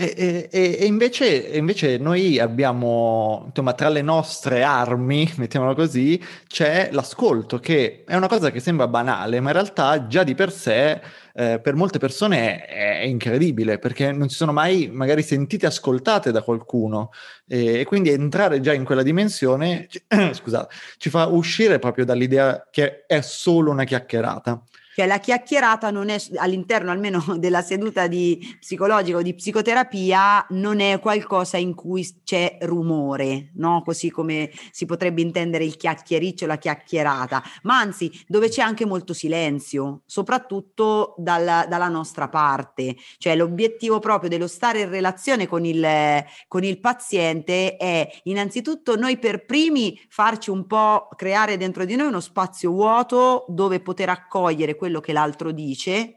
E, 0.00 0.48
e, 0.52 0.76
e 0.78 0.84
invece, 0.84 1.26
invece, 1.26 1.96
noi 1.98 2.38
abbiamo, 2.38 3.44
insomma, 3.46 3.72
tra 3.72 3.88
le 3.88 4.02
nostre 4.02 4.62
armi, 4.62 5.28
mettiamolo 5.38 5.74
così, 5.74 6.22
c'è 6.46 6.90
l'ascolto, 6.92 7.58
che 7.58 8.04
è 8.06 8.14
una 8.14 8.28
cosa 8.28 8.52
che 8.52 8.60
sembra 8.60 8.86
banale, 8.86 9.40
ma 9.40 9.48
in 9.48 9.54
realtà 9.54 10.06
già 10.06 10.22
di 10.22 10.36
per 10.36 10.52
sé 10.52 11.00
eh, 11.34 11.58
per 11.60 11.74
molte 11.74 11.98
persone 11.98 12.64
è, 12.64 13.00
è, 13.00 13.04
incredibile, 13.04 13.78
perché 13.78 14.12
non 14.12 14.28
si 14.28 14.36
sono 14.36 14.52
mai 14.52 14.88
magari 14.92 15.22
sentite 15.22 15.66
ascoltate 15.66 16.30
da 16.30 16.42
qualcuno. 16.42 17.10
E, 17.48 17.80
e 17.80 17.84
quindi 17.84 18.10
entrare 18.10 18.60
già 18.60 18.72
in 18.72 18.84
quella 18.84 19.02
dimensione, 19.02 19.88
scusate, 20.32 20.74
ci 20.98 21.10
fa 21.10 21.26
uscire 21.26 21.80
proprio 21.80 22.04
dall'idea 22.04 22.68
che 22.70 23.04
è 23.06 23.20
solo 23.20 23.70
una 23.72 23.84
chiacchierata. 23.84 24.62
Cioè 24.98 25.06
la 25.06 25.20
chiacchierata 25.20 25.92
non 25.92 26.08
è 26.08 26.20
all'interno 26.38 26.90
almeno 26.90 27.22
della 27.38 27.62
seduta 27.62 28.08
di 28.08 28.56
psicologica 28.58 29.18
o 29.18 29.22
di 29.22 29.32
psicoterapia 29.32 30.44
non 30.48 30.80
è 30.80 30.98
qualcosa 30.98 31.56
in 31.56 31.76
cui 31.76 32.04
c'è 32.24 32.58
rumore, 32.62 33.52
no? 33.54 33.82
Così 33.84 34.10
come 34.10 34.50
si 34.72 34.86
potrebbe 34.86 35.20
intendere 35.20 35.62
il 35.62 35.76
chiacchiericcio, 35.76 36.46
la 36.46 36.58
chiacchierata, 36.58 37.40
ma 37.62 37.78
anzi 37.78 38.10
dove 38.26 38.48
c'è 38.48 38.60
anche 38.60 38.86
molto 38.86 39.12
silenzio, 39.12 40.02
soprattutto 40.04 41.14
dalla, 41.16 41.64
dalla 41.68 41.86
nostra 41.86 42.28
parte. 42.28 42.96
Cioè 43.18 43.36
l'obiettivo 43.36 44.00
proprio 44.00 44.28
dello 44.28 44.48
stare 44.48 44.80
in 44.80 44.88
relazione 44.90 45.46
con 45.46 45.64
il, 45.64 46.24
con 46.48 46.64
il 46.64 46.80
paziente 46.80 47.76
è 47.76 48.04
innanzitutto 48.24 48.96
noi 48.96 49.16
per 49.16 49.44
primi 49.44 49.96
farci 50.08 50.50
un 50.50 50.66
po' 50.66 51.06
creare 51.14 51.56
dentro 51.56 51.84
di 51.84 51.94
noi 51.94 52.08
uno 52.08 52.18
spazio 52.18 52.72
vuoto 52.72 53.44
dove 53.46 53.78
poter 53.78 54.08
accogliere 54.08 54.74
quello 54.74 54.86
quello 54.88 55.00
che 55.00 55.12
l'altro 55.12 55.52
dice 55.52 56.14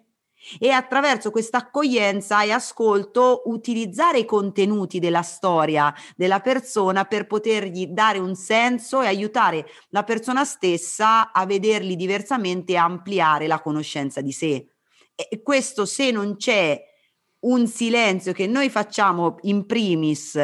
e 0.58 0.72
attraverso 0.72 1.30
questa 1.30 1.58
accoglienza 1.58 2.42
e 2.42 2.52
ascolto 2.52 3.44
utilizzare 3.46 4.20
i 4.20 4.26
contenuti 4.26 4.98
della 4.98 5.22
storia 5.22 5.94
della 6.16 6.40
persona 6.40 7.04
per 7.06 7.28
potergli 7.28 7.88
dare 7.88 8.18
un 8.18 8.34
senso 8.34 9.04
e 9.04 9.08
aiutare 9.08 9.68
la 9.90 10.04
persona 10.04 10.44
stessa 10.44 11.32
a 11.32 11.46
vederli 11.46 11.96
diversamente 11.96 12.72
e 12.72 12.78
ampliare 12.78 13.46
la 13.46 13.62
conoscenza 13.62 14.22
di 14.22 14.32
sé. 14.32 14.68
E 15.14 15.44
questo 15.44 15.86
se 15.86 16.10
non 16.10 16.38
c'è 16.38 16.82
un 17.42 17.68
silenzio 17.68 18.34
che 18.34 18.48
noi 18.48 18.70
facciamo 18.70 19.36
in 19.42 19.68
primis 19.68 20.40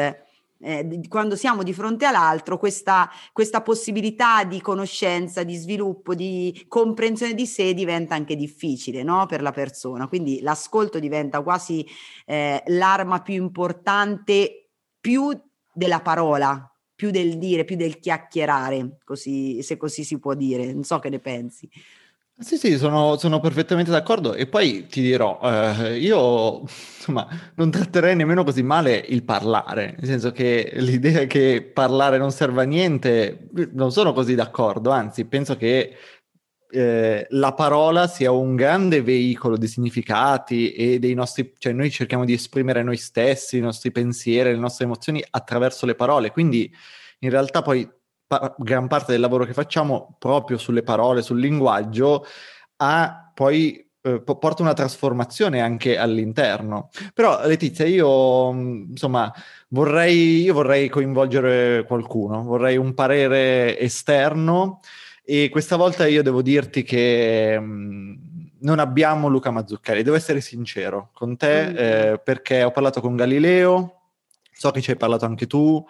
eh, 0.60 1.00
quando 1.08 1.36
siamo 1.36 1.62
di 1.62 1.72
fronte 1.72 2.04
all'altro, 2.04 2.58
questa, 2.58 3.10
questa 3.32 3.62
possibilità 3.62 4.44
di 4.44 4.60
conoscenza, 4.60 5.44
di 5.44 5.54
sviluppo, 5.54 6.14
di 6.14 6.64
comprensione 6.68 7.34
di 7.34 7.46
sé 7.46 7.74
diventa 7.74 8.14
anche 8.14 8.36
difficile 8.36 9.02
no? 9.02 9.26
per 9.26 9.42
la 9.42 9.52
persona. 9.52 10.08
Quindi 10.08 10.40
l'ascolto 10.40 10.98
diventa 10.98 11.42
quasi 11.42 11.86
eh, 12.26 12.62
l'arma 12.66 13.22
più 13.22 13.34
importante, 13.34 14.70
più 15.00 15.30
della 15.72 16.00
parola, 16.00 16.70
più 16.94 17.10
del 17.10 17.38
dire, 17.38 17.64
più 17.64 17.76
del 17.76 18.00
chiacchierare, 18.00 18.98
così, 19.04 19.62
se 19.62 19.76
così 19.76 20.02
si 20.02 20.18
può 20.18 20.34
dire. 20.34 20.72
Non 20.72 20.82
so 20.82 20.98
che 20.98 21.08
ne 21.08 21.20
pensi. 21.20 21.70
Sì, 22.40 22.56
sì, 22.56 22.78
sono, 22.78 23.16
sono 23.16 23.40
perfettamente 23.40 23.90
d'accordo. 23.90 24.32
E 24.34 24.46
poi 24.46 24.86
ti 24.86 25.00
dirò, 25.02 25.40
eh, 25.42 25.98
io 25.98 26.60
insomma 26.60 27.26
non 27.56 27.68
tratterei 27.72 28.14
nemmeno 28.14 28.44
così 28.44 28.62
male 28.62 28.94
il 29.08 29.24
parlare, 29.24 29.96
nel 29.98 30.06
senso 30.08 30.30
che 30.30 30.70
l'idea 30.76 31.24
che 31.26 31.68
parlare 31.74 32.16
non 32.16 32.30
serva 32.30 32.62
a 32.62 32.64
niente, 32.64 33.48
non 33.72 33.90
sono 33.90 34.12
così 34.12 34.36
d'accordo, 34.36 34.90
anzi 34.90 35.24
penso 35.24 35.56
che 35.56 35.96
eh, 36.70 37.26
la 37.30 37.54
parola 37.54 38.06
sia 38.06 38.30
un 38.30 38.54
grande 38.54 39.02
veicolo 39.02 39.56
di 39.56 39.66
significati 39.66 40.72
e 40.74 41.00
dei 41.00 41.14
nostri, 41.14 41.54
cioè 41.58 41.72
noi 41.72 41.90
cerchiamo 41.90 42.24
di 42.24 42.34
esprimere 42.34 42.84
noi 42.84 42.98
stessi, 42.98 43.56
i 43.56 43.60
nostri 43.60 43.90
pensieri, 43.90 44.52
le 44.52 44.58
nostre 44.58 44.84
emozioni 44.84 45.24
attraverso 45.28 45.86
le 45.86 45.96
parole, 45.96 46.30
quindi 46.30 46.72
in 47.20 47.30
realtà 47.30 47.62
poi 47.62 47.88
pa- 48.28 48.54
gran 48.58 48.86
parte 48.86 49.10
del 49.12 49.20
lavoro 49.20 49.44
che 49.44 49.54
facciamo 49.54 50.14
proprio 50.18 50.58
sulle 50.58 50.82
parole, 50.82 51.22
sul 51.22 51.40
linguaggio, 51.40 52.24
ha 52.76 53.32
poi 53.34 53.84
eh, 54.02 54.20
porta 54.20 54.62
una 54.62 54.74
trasformazione 54.74 55.60
anche 55.60 55.98
all'interno. 55.98 56.90
Però 57.12 57.44
Letizia, 57.46 57.86
io 57.86 58.50
insomma 58.50 59.32
vorrei, 59.68 60.42
io 60.42 60.54
vorrei 60.54 60.88
coinvolgere 60.88 61.84
qualcuno, 61.84 62.44
vorrei 62.44 62.76
un 62.76 62.94
parere 62.94 63.78
esterno 63.78 64.80
e 65.24 65.48
questa 65.50 65.76
volta 65.76 66.06
io 66.06 66.22
devo 66.22 66.42
dirti 66.42 66.82
che 66.82 67.58
mh, 67.58 68.18
non 68.60 68.78
abbiamo 68.78 69.28
Luca 69.28 69.50
Mazzucchelli, 69.50 70.02
devo 70.02 70.16
essere 70.16 70.40
sincero 70.40 71.10
con 71.12 71.36
te 71.36 71.70
mm. 71.70 71.76
eh, 71.76 72.20
perché 72.22 72.62
ho 72.62 72.70
parlato 72.70 73.00
con 73.00 73.16
Galileo, 73.16 74.00
so 74.52 74.70
che 74.70 74.80
ci 74.80 74.90
hai 74.90 74.96
parlato 74.96 75.24
anche 75.24 75.46
tu, 75.46 75.84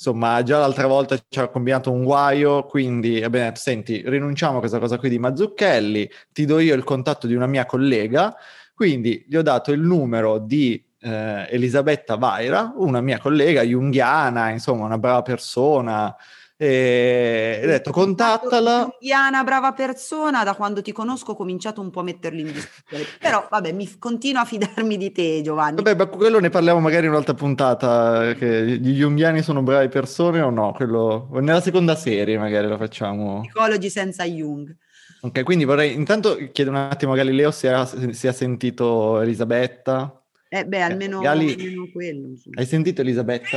insomma, 0.00 0.42
già 0.42 0.58
l'altra 0.58 0.86
volta 0.86 1.18
ci 1.28 1.38
ha 1.38 1.48
combinato 1.48 1.92
un 1.92 2.04
guaio, 2.04 2.64
quindi 2.64 3.22
abbiamo 3.22 3.54
senti, 3.54 4.02
rinunciamo 4.02 4.56
a 4.56 4.60
questa 4.60 4.78
cosa 4.78 4.96
qui 4.96 5.10
di 5.10 5.18
Mazzucchelli, 5.18 6.10
ti 6.32 6.46
do 6.46 6.58
io 6.58 6.74
il 6.74 6.84
contatto 6.84 7.26
di 7.26 7.34
una 7.34 7.46
mia 7.46 7.66
collega, 7.66 8.34
quindi 8.74 9.26
gli 9.28 9.36
ho 9.36 9.42
dato 9.42 9.72
il 9.72 9.80
numero 9.80 10.38
di 10.38 10.82
eh, 11.00 11.46
Elisabetta 11.50 12.16
Vaira, 12.16 12.72
una 12.76 13.02
mia 13.02 13.18
collega 13.18 13.60
junghiana, 13.60 14.48
insomma, 14.48 14.86
una 14.86 14.96
brava 14.96 15.20
persona, 15.20 16.16
e 16.62 17.58
ho 17.62 17.66
detto 17.66 17.90
contattala. 17.90 18.94
Diana, 19.00 19.42
brava 19.44 19.72
persona, 19.72 20.44
da 20.44 20.54
quando 20.54 20.82
ti 20.82 20.92
conosco 20.92 21.32
ho 21.32 21.34
cominciato 21.34 21.80
un 21.80 21.88
po' 21.88 22.00
a 22.00 22.02
metterli 22.02 22.42
in 22.42 22.52
discussione. 22.52 23.04
Però 23.18 23.46
vabbè, 23.48 23.72
mi 23.72 23.90
continuo 23.98 24.42
a 24.42 24.44
fidarmi 24.44 24.98
di 24.98 25.10
te 25.10 25.40
Giovanni. 25.40 25.76
Vabbè, 25.76 25.94
ma 25.96 26.04
quello 26.04 26.38
ne 26.38 26.50
parliamo 26.50 26.78
magari 26.78 27.06
in 27.06 27.12
un'altra 27.12 27.32
puntata, 27.32 28.34
che 28.34 28.78
gli 28.78 28.98
junghiani 28.98 29.40
sono 29.40 29.62
brave 29.62 29.88
persone 29.88 30.42
o 30.42 30.50
no? 30.50 30.74
Quello... 30.74 31.30
Nella 31.40 31.62
seconda 31.62 31.96
serie 31.96 32.36
magari 32.36 32.68
lo 32.68 32.76
facciamo. 32.76 33.40
Psicologi 33.40 33.88
senza 33.88 34.24
Jung. 34.24 34.76
Ok, 35.22 35.42
quindi 35.42 35.64
vorrei 35.64 35.94
intanto 35.94 36.36
chiedere 36.52 36.76
un 36.76 36.82
attimo 36.90 37.12
a 37.12 37.16
Galileo 37.16 37.50
se 37.52 37.70
ha, 37.70 37.86
se 37.86 38.28
ha 38.28 38.32
sentito 38.32 39.18
Elisabetta. 39.22 40.22
Eh 40.46 40.66
beh, 40.66 40.82
almeno, 40.82 41.20
Gali... 41.20 41.52
almeno 41.52 41.88
quello. 41.90 42.26
Insomma. 42.26 42.60
Hai 42.60 42.66
sentito 42.66 43.00
Elisabetta? 43.00 43.56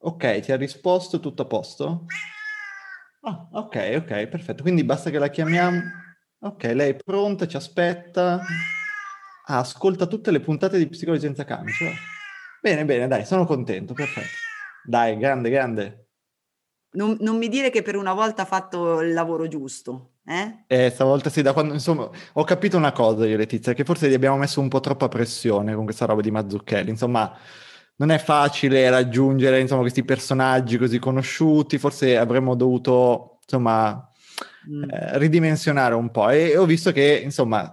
Ok, 0.00 0.40
ti 0.40 0.52
ha 0.52 0.56
risposto, 0.56 1.18
tutto 1.18 1.42
a 1.42 1.46
posto? 1.46 2.04
Ah, 3.22 3.48
ok, 3.52 3.94
ok, 3.96 4.26
perfetto. 4.26 4.62
Quindi 4.62 4.84
basta 4.84 5.10
che 5.10 5.18
la 5.18 5.28
chiamiamo. 5.28 5.80
Ok, 6.40 6.62
lei 6.74 6.92
è 6.92 6.96
pronta, 6.96 7.48
ci 7.48 7.56
aspetta. 7.56 8.40
Ah, 9.46 9.58
ascolta 9.58 10.06
tutte 10.06 10.30
le 10.30 10.40
puntate 10.40 10.78
di 10.78 10.86
Psicologi 10.86 11.22
senza 11.22 11.44
camice. 11.44 11.94
Bene, 12.62 12.84
bene, 12.84 13.08
dai, 13.08 13.24
sono 13.24 13.44
contento, 13.44 13.92
perfetto. 13.92 14.36
Dai, 14.84 15.16
grande, 15.18 15.50
grande. 15.50 16.06
Non, 16.90 17.16
non 17.20 17.36
mi 17.36 17.48
dire 17.48 17.70
che 17.70 17.82
per 17.82 17.96
una 17.96 18.14
volta 18.14 18.42
ha 18.42 18.46
fatto 18.46 19.00
il 19.00 19.12
lavoro 19.12 19.48
giusto. 19.48 20.12
Eh? 20.24 20.64
Eh, 20.66 20.90
stavolta 20.90 21.28
sì, 21.28 21.42
da 21.42 21.52
quando 21.52 21.74
insomma 21.74 22.08
ho 22.34 22.44
capito 22.44 22.76
una 22.76 22.92
cosa 22.92 23.26
io 23.26 23.36
Letizia, 23.36 23.72
che 23.72 23.84
forse 23.84 24.08
gli 24.08 24.14
abbiamo 24.14 24.36
messo 24.36 24.60
un 24.60 24.68
po' 24.68 24.80
troppa 24.80 25.08
pressione 25.08 25.74
con 25.74 25.84
questa 25.84 26.04
roba 26.04 26.20
di 26.20 26.30
Mazzucchelli, 26.30 26.90
insomma 26.90 27.34
non 27.98 28.10
è 28.10 28.18
facile 28.18 28.88
raggiungere 28.90 29.60
insomma, 29.60 29.82
questi 29.82 30.04
personaggi 30.04 30.76
così 30.76 30.98
conosciuti, 30.98 31.78
forse 31.78 32.16
avremmo 32.16 32.54
dovuto 32.54 33.38
insomma 33.42 34.08
mm. 34.70 34.82
eh, 34.90 35.18
ridimensionare 35.18 35.94
un 35.94 36.10
po' 36.10 36.28
e, 36.30 36.50
e 36.50 36.56
ho 36.56 36.66
visto 36.66 36.92
che 36.92 37.20
insomma 37.22 37.72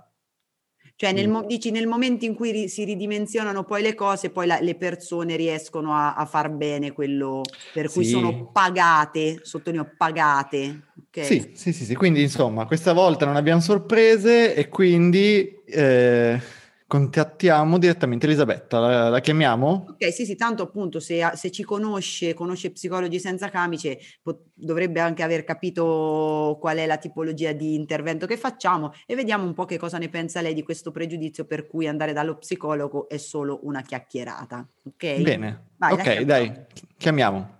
cioè, 0.97 1.11
nel, 1.11 1.27
mo- 1.27 1.43
dici, 1.43 1.71
nel 1.71 1.87
momento 1.87 2.23
in 2.23 2.35
cui 2.35 2.51
ri- 2.51 2.69
si 2.69 2.85
ridimensionano 2.85 3.65
poi 3.65 3.81
le 3.81 3.93
cose, 3.95 4.29
poi 4.29 4.47
la- 4.47 4.61
le 4.61 4.75
persone 4.75 5.35
riescono 5.35 5.93
a-, 5.93 6.15
a, 6.15 6.25
far 6.25 6.49
bene 6.49 6.93
quello 6.93 7.41
per 7.73 7.91
cui 7.91 8.05
sì. 8.05 8.11
sono 8.11 8.49
pagate, 8.49 9.39
sottolineo 9.41 9.91
pagate. 9.97 10.83
Okay? 11.07 11.25
Sì, 11.25 11.51
sì, 11.53 11.73
sì, 11.73 11.83
sì, 11.83 11.95
quindi 11.95 12.21
insomma, 12.21 12.65
questa 12.65 12.93
volta 12.93 13.25
non 13.25 13.35
abbiamo 13.35 13.59
sorprese 13.59 14.55
e 14.55 14.69
quindi... 14.69 15.61
Eh 15.65 16.63
Contattiamo 16.87 17.79
direttamente 17.79 18.27
Elisabetta, 18.27 18.77
la, 18.77 19.09
la, 19.09 19.19
chiamiamo? 19.19 19.87
Ok, 19.89 20.13
sì, 20.13 20.23
sì, 20.23 20.35
tanto 20.35 20.61
appunto 20.61 20.99
se, 20.99 21.31
se 21.33 21.49
ci 21.49 21.63
conosce, 21.63 22.35
conosce 22.35 22.71
psicologi 22.71 23.19
senza 23.19 23.49
camice, 23.49 23.97
pot- 24.21 24.49
dovrebbe 24.53 24.99
anche 24.99 25.23
aver 25.23 25.43
capito 25.43 26.57
qual 26.59 26.77
è 26.77 26.85
la 26.85 26.97
tipologia 26.97 27.53
di 27.53 27.73
intervento 27.73 28.27
che 28.27 28.37
facciamo 28.37 28.93
e 29.07 29.15
vediamo 29.15 29.45
un 29.45 29.55
po' 29.55 29.65
che 29.65 29.79
cosa 29.79 29.97
ne 29.97 30.09
pensa 30.09 30.41
lei 30.41 30.53
di 30.53 30.61
questo 30.61 30.91
pregiudizio 30.91 31.45
per 31.45 31.65
cui 31.65 31.87
andare 31.87 32.13
dallo 32.13 32.37
psicologo 32.37 33.09
è 33.09 33.17
solo 33.17 33.61
una 33.63 33.81
chiacchierata. 33.81 34.67
Ok? 34.83 35.21
Bene, 35.21 35.69
Vai, 35.77 35.93
ok, 35.93 36.21
dai, 36.21 36.65
chiamiamo. 36.97 37.57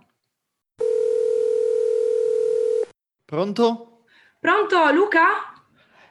Pronto? 3.25 4.03
Pronto, 4.39 4.91
Luca? 4.91 5.54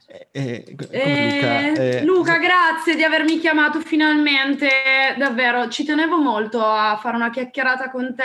Eh, 0.07 0.29
eh, 0.33 0.65
Luca, 0.69 0.91
eh, 0.91 1.73
eh, 1.77 2.05
Luca, 2.05 2.37
grazie 2.39 2.95
di 2.95 3.03
avermi 3.03 3.39
chiamato 3.39 3.81
finalmente, 3.81 4.69
davvero 5.17 5.69
ci 5.69 5.85
tenevo 5.85 6.19
molto 6.19 6.63
a 6.63 6.99
fare 7.01 7.17
una 7.17 7.31
chiacchierata 7.31 7.91
con 7.91 8.15
te 8.15 8.23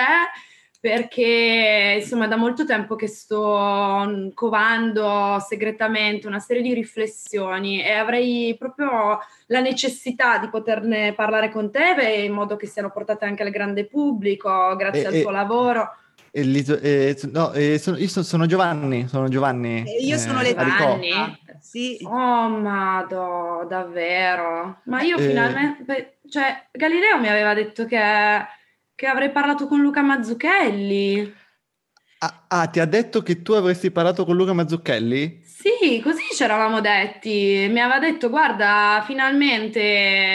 perché 0.82 1.98
insomma 2.02 2.28
da 2.28 2.38
molto 2.38 2.64
tempo 2.64 2.96
che 2.96 3.08
sto 3.08 4.32
covando 4.34 5.38
segretamente 5.46 6.26
una 6.26 6.40
serie 6.40 6.62
di 6.62 6.74
riflessioni 6.74 7.84
e 7.84 7.92
avrei 7.92 8.56
proprio 8.58 9.20
la 9.48 9.60
necessità 9.60 10.38
di 10.38 10.48
poterne 10.48 11.14
parlare 11.14 11.50
con 11.50 11.70
te 11.70 12.24
in 12.24 12.32
modo 12.32 12.56
che 12.56 12.68
siano 12.68 12.92
portate 12.92 13.26
anche 13.26 13.44
al 13.44 13.52
grande 13.52 13.86
pubblico 13.86 14.76
grazie 14.78 15.08
al 15.08 15.22
tuo 15.22 15.32
lavoro. 15.32 15.90
Eh, 16.32 17.20
no, 17.32 17.52
eh, 17.54 17.78
sono, 17.80 17.98
io 17.98 18.08
sono, 18.08 18.26
sono, 18.26 18.46
Giovanni, 18.46 19.08
sono 19.08 19.28
Giovanni. 19.28 19.84
Eh, 19.86 20.04
io 20.04 20.18
sono 20.18 20.42
le 20.42 20.56
Giovanni. 20.56 21.12
Sì. 21.60 22.00
Oh, 22.04 22.50
Mado, 22.50 23.66
davvero. 23.68 24.82
Ma 24.86 25.02
io 25.02 25.18
eh. 25.18 25.28
finalmente, 25.28 26.20
cioè, 26.30 26.68
Galileo 26.72 27.20
mi 27.20 27.28
aveva 27.28 27.54
detto 27.54 27.86
che, 27.86 28.00
che 28.96 29.06
avrei 29.08 29.32
parlato 29.32 29.68
con 29.68 29.82
Luca 29.82 30.02
Mazzucchelli. 30.02 31.34
Ah, 32.20 32.46
ah, 32.48 32.68
ti 32.68 32.80
ha 32.80 32.86
detto 32.86 33.22
che 33.22 33.42
tu 33.42 33.54
avresti 33.54 33.92
parlato 33.92 34.26
con 34.26 34.36
Luca 34.36 34.54
Mazzucchelli? 34.54 35.42
Sì, 35.62 36.00
così 36.02 36.22
ci 36.34 36.42
eravamo 36.42 36.80
detti. 36.80 37.68
Mi 37.70 37.82
aveva 37.82 38.00
detto, 38.00 38.30
guarda, 38.30 39.04
finalmente 39.06 39.82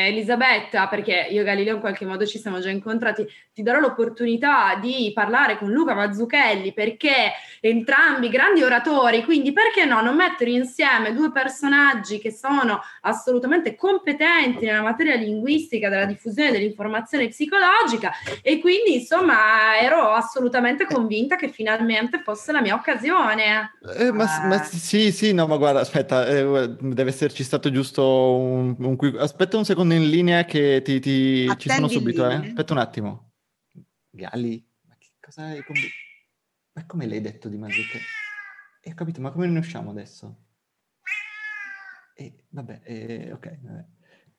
Elisabetta, 0.09 0.87
perché 0.87 1.29
io 1.31 1.41
e 1.41 1.45
Galileo 1.45 1.77
in 1.77 1.81
qualche 1.81 2.05
modo 2.05 2.27
ci 2.27 2.39
siamo 2.39 2.61
già 2.61 2.69
incontrati, 2.69 3.27
ti 3.55 3.63
darò 3.63 3.79
l'opportunità 3.79 4.75
di 4.75 5.13
parlare 5.15 5.57
con 5.57 5.71
Luca 5.71 5.95
Mazzucchelli 5.95 6.75
perché 6.75 7.33
entrambi 7.61 8.29
grandi 8.29 8.63
oratori, 8.63 9.25
quindi 9.25 9.55
perché 9.55 9.87
no, 9.87 10.03
non 10.03 10.15
mettere 10.15 10.51
insieme 10.51 11.15
due 11.15 11.33
personaggi 11.33 12.19
che 12.19 12.31
sono 12.31 12.83
assolutamente 13.01 13.77
competenti 13.77 14.67
nella 14.67 14.83
materia 14.83 15.15
linguistica 15.15 15.89
della 15.89 16.05
diffusione 16.05 16.51
dell'informazione 16.51 17.29
psicologica 17.29 18.13
e 18.43 18.61
quindi 18.61 18.97
insomma 18.97 19.79
ero 19.81 20.11
assolutamente 20.11 20.85
convinta 20.85 21.37
che 21.37 21.49
finalmente 21.49 22.21
fosse 22.23 22.53
la 22.53 22.61
mia 22.61 22.75
occasione. 22.75 23.73
Eh, 23.97 24.13
ma, 24.13 24.27
ma 24.47 24.63
sì, 24.63 25.13
sì, 25.15 25.33
no, 25.33 25.47
ma 25.47 25.57
guarda, 25.57 25.81
aspetta, 25.81 26.27
eh, 26.27 26.77
deve 26.79 27.09
esserci 27.09 27.43
stato 27.43 27.71
giusto 27.71 28.37
un, 28.37 28.77
un, 28.79 29.17
Aspetta 29.19 29.57
un 29.57 29.65
secondo 29.65 29.95
in 29.95 30.11
linea 30.11 30.45
che 30.45 30.83
ti, 30.85 31.01
ti 31.01 31.49
ci 31.57 31.71
sono 31.71 31.89
subito, 31.89 32.29
eh. 32.29 32.35
Aspetta 32.35 32.73
un 32.75 32.79
attimo. 32.81 33.33
Gali, 34.11 34.63
ma 34.87 34.97
che 34.99 35.09
cosa 35.19 35.45
hai 35.45 35.65
combinato? 35.65 35.95
Ma 36.75 36.87
come 36.87 37.07
l'hai 37.07 37.21
detto 37.21 37.49
di 37.49 37.57
Mazzucca? 37.57 37.99
E 37.99 38.03
eh, 38.83 38.91
ho 38.91 38.95
capito, 38.95 39.21
ma 39.21 39.31
come 39.31 39.47
ne 39.47 39.59
usciamo 39.59 39.91
adesso? 39.91 40.37
E 42.15 42.25
eh, 42.25 42.45
vabbè, 42.51 42.81
eh, 42.85 43.33
ok, 43.33 43.59
vabbè. 43.63 43.85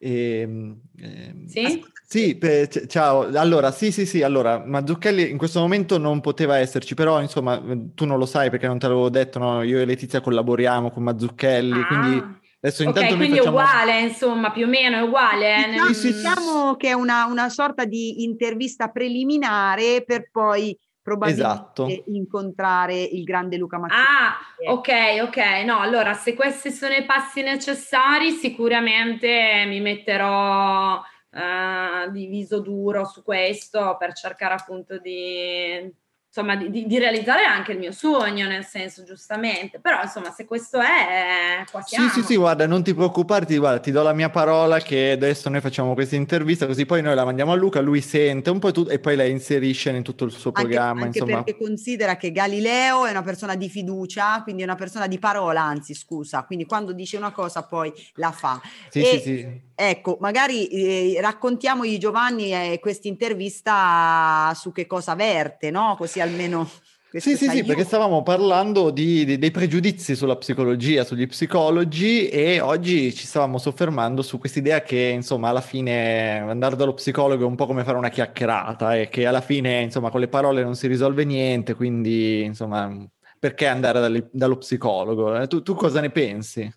E, 0.06 0.40
ehm, 0.42 0.80
ehm, 1.02 1.46
sì? 1.48 1.84
Sì, 2.08 2.38
pe- 2.38 2.68
c- 2.70 2.86
ciao. 2.86 3.22
Allora, 3.36 3.72
sì, 3.72 3.92
sì, 3.92 4.06
sì. 4.06 4.22
Allora, 4.22 4.64
Mazzucchelli 4.64 5.32
in 5.32 5.38
questo 5.38 5.60
momento 5.60 5.98
non 5.98 6.22
poteva 6.22 6.60
esserci, 6.60 6.94
però 6.94 7.20
insomma, 7.20 7.60
tu 7.96 8.06
non 8.06 8.20
lo 8.20 8.28
sai 8.28 8.52
perché 8.52 8.68
non 8.68 8.78
te 8.78 8.88
l'avevo 8.88 9.10
detto, 9.10 9.40
no? 9.40 9.64
Io 9.64 9.80
e 9.80 9.86
Letizia 9.86 10.22
collaboriamo 10.22 10.92
con 10.92 11.02
Mazzucchelli, 11.02 11.82
ah. 11.82 11.88
quindi 11.88 12.24
adesso 12.62 12.84
intanto 12.84 13.14
Ok, 13.14 13.18
quindi 13.18 13.38
facciamo... 13.38 13.58
è 13.58 13.62
uguale, 13.62 14.02
insomma, 14.02 14.52
più 14.52 14.66
o 14.66 14.70
meno 14.70 14.98
è 14.98 15.02
uguale. 15.02 15.66
Eh? 15.66 15.70
Diciamo, 15.72 15.94
sì, 15.94 15.94
sì, 15.96 16.14
diciamo 16.14 16.76
che 16.76 16.90
è 16.90 16.94
una, 16.94 17.26
una 17.26 17.50
sorta 17.50 17.86
di 17.86 18.24
intervista 18.24 18.90
preliminare 18.90 20.04
per 20.06 20.30
poi 20.32 20.78
probabilmente 21.06 21.84
Esatto. 21.84 22.04
incontrare 22.08 23.00
il 23.00 23.24
grande 23.24 23.58
Luca 23.58 23.78
Macchiarini. 23.78 24.08
Ah, 24.08 24.72
ok, 24.72 25.22
ok. 25.22 25.64
No, 25.64 25.80
allora, 25.80 26.14
se 26.14 26.34
questi 26.34 26.72
sono 26.72 26.96
i 26.96 27.06
passi 27.06 27.44
necessari, 27.44 28.32
sicuramente 28.32 29.66
mi 29.68 29.82
metterò 29.82 31.00
eh, 31.30 32.10
di 32.10 32.26
viso 32.26 32.60
duro 32.60 33.06
su 33.06 33.22
questo 33.22 33.98
per 34.00 34.14
cercare 34.14 34.56
appunto 34.56 34.98
di 34.98 35.94
insomma, 36.36 36.58
di, 36.58 36.86
di, 36.86 37.00
realizzare 37.00 37.46
anche 37.46 37.72
il 37.72 37.78
mio 37.78 37.94
sogno, 37.94 38.46
nel 38.46 38.66
senso, 38.66 39.04
giustamente. 39.04 39.80
Però, 39.80 40.02
insomma, 40.02 40.32
se 40.32 40.44
questo 40.44 40.80
è, 40.80 41.64
qua 41.72 41.82
siamo. 41.82 42.10
Sì, 42.10 42.20
sì, 42.20 42.26
sì, 42.26 42.36
guarda, 42.36 42.68
non 42.68 42.84
ti 42.84 42.94
preoccuparti, 42.94 43.58
guarda, 43.58 43.80
ti 43.80 43.92
do 43.92 44.04
la 44.04 44.12
mia 44.12 44.30
parola 44.30 44.80
che 44.80 45.12
adesso 45.12 45.48
noi 45.48 45.62
facciamo 45.62 45.94
questa 45.94 46.18
intervista, 46.18 46.66
così 46.66 46.86
poi 46.86 47.02
noi 47.02 47.16
la 47.16 47.24
mandiamo 47.24 47.54
a 47.54 47.56
Luca, 47.56 47.80
lui 47.80 48.02
sente 48.02 48.50
un 48.50 48.60
po' 48.60 48.72
tutto 48.72 48.90
e 48.90 49.00
poi 49.00 49.16
la 49.16 49.24
inserisce 49.24 49.92
in 49.92 50.04
tutto 50.04 50.26
il 50.26 50.32
suo 50.32 50.52
programma, 50.52 51.04
anche, 51.04 51.06
anche 51.06 51.18
insomma. 51.20 51.44
perché 51.44 51.58
considera 51.58 52.18
che 52.18 52.32
Galileo 52.32 53.06
è 53.06 53.12
una 53.12 53.24
persona 53.24 53.56
di 53.56 53.70
fiducia, 53.70 54.42
quindi 54.44 54.64
è 54.64 54.66
una 54.66 54.76
persona 54.76 55.08
di 55.08 55.18
parola, 55.18 55.62
anzi, 55.62 55.94
scusa, 55.94 56.44
quindi 56.44 56.66
quando 56.66 56.92
dice 56.92 57.16
una 57.16 57.32
cosa 57.32 57.64
poi 57.64 57.94
la 58.16 58.32
fa. 58.32 58.60
Sì, 58.90 59.00
e, 59.00 59.06
sì, 59.06 59.20
sì. 59.22 59.74
Ecco, 59.78 60.18
magari 60.22 60.68
eh, 60.68 61.20
raccontiamogli 61.20 61.98
Giovanni 61.98 62.54
eh, 62.54 62.80
questa 62.80 63.10
intervista 63.10 64.54
su 64.56 64.72
che 64.72 64.88
cosa 64.88 65.16
verte, 65.16 65.70
no? 65.70 65.96
Così 65.98 66.22
almeno... 66.26 66.70
Sì, 67.18 67.38
sì, 67.38 67.48
sì, 67.48 67.64
perché 67.64 67.86
stavamo 67.86 68.24
parlando 68.24 68.90
di, 68.90 69.24
di, 69.24 69.38
dei 69.38 69.52
pregiudizi 69.52 70.16
sulla 70.16 70.36
psicologia, 70.36 71.06
sugli 71.06 71.26
psicologi 71.28 72.28
e 72.28 72.60
oggi 72.60 73.14
ci 73.14 73.26
stavamo 73.26 73.58
soffermando 73.58 74.22
su 74.22 74.38
quest'idea 74.38 74.82
che 74.82 75.12
insomma 75.14 75.48
alla 75.48 75.62
fine 75.62 76.40
andare 76.40 76.76
dallo 76.76 76.94
psicologo 76.94 77.46
è 77.46 77.48
un 77.48 77.56
po' 77.56 77.68
come 77.68 77.86
fare 77.86 77.98
una 77.98 78.10
chiacchierata 78.10 78.98
e 78.98 79.08
che 79.08 79.26
alla 79.26 79.40
fine 79.40 79.80
insomma 79.80 80.10
con 80.10 80.20
le 80.20 80.28
parole 80.28 80.62
non 80.62 80.76
si 80.76 80.88
risolve 80.88 81.24
niente, 81.24 81.74
quindi 81.74 82.44
insomma 82.44 82.94
perché 83.40 83.68
andare 83.68 84.02
dalle, 84.02 84.28
dallo 84.32 84.58
psicologo? 84.58 85.40
Eh, 85.40 85.48
tu, 85.48 85.62
tu 85.62 85.74
cosa 85.74 86.02
ne 86.02 86.10
pensi? 86.10 86.70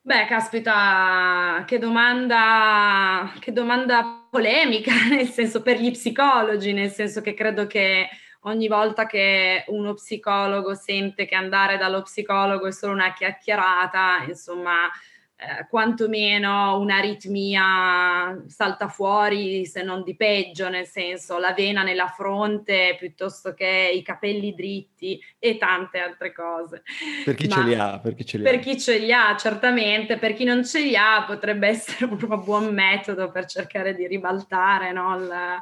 Beh, 0.00 0.24
caspita, 0.26 1.64
che 1.66 1.78
domanda, 1.78 3.32
che 3.40 3.52
domanda 3.52 4.26
polemica, 4.30 4.92
nel 5.10 5.28
senso 5.28 5.62
per 5.62 5.80
gli 5.80 5.90
psicologi, 5.90 6.72
nel 6.72 6.90
senso 6.90 7.20
che 7.20 7.34
credo 7.34 7.66
che 7.66 8.08
ogni 8.46 8.68
volta 8.68 9.06
che 9.06 9.64
uno 9.68 9.94
psicologo 9.94 10.74
sente 10.74 11.26
che 11.26 11.34
andare 11.34 11.76
dallo 11.76 12.02
psicologo 12.02 12.66
è 12.66 12.72
solo 12.72 12.92
una 12.92 13.12
chiacchierata, 13.12 14.24
insomma, 14.26 14.90
eh, 15.38 15.66
quantomeno 15.68 16.78
un'aritmia 16.78 18.42
salta 18.46 18.88
fuori 18.88 19.66
se 19.66 19.82
non 19.82 20.02
di 20.02 20.16
peggio, 20.16 20.70
nel 20.70 20.86
senso 20.86 21.36
la 21.36 21.52
vena 21.52 21.82
nella 21.82 22.06
fronte 22.06 22.96
piuttosto 22.98 23.52
che 23.52 23.90
i 23.92 24.00
capelli 24.00 24.54
dritti 24.54 25.22
e 25.38 25.58
tante 25.58 25.98
altre 25.98 26.32
cose. 26.32 26.82
Per 27.22 27.34
chi 27.34 27.48
Ma 27.48 27.54
ce 27.54 27.62
li 27.64 27.74
ha? 27.74 27.98
Per 27.98 28.14
chi 28.14 28.24
ce 28.24 28.38
li 28.38 28.44
per 28.44 28.54
ha. 28.54 28.58
chi 28.58 28.80
ce 28.80 28.98
li 28.98 29.12
ha, 29.12 29.36
certamente, 29.36 30.16
per 30.16 30.32
chi 30.32 30.44
non 30.44 30.64
ce 30.64 30.80
li 30.80 30.96
ha 30.96 31.22
potrebbe 31.26 31.68
essere 31.68 32.06
un 32.06 32.42
buon 32.42 32.72
metodo 32.72 33.30
per 33.30 33.44
cercare 33.44 33.94
di 33.94 34.06
ribaltare 34.06 34.90
no, 34.92 35.16
il, 35.16 35.60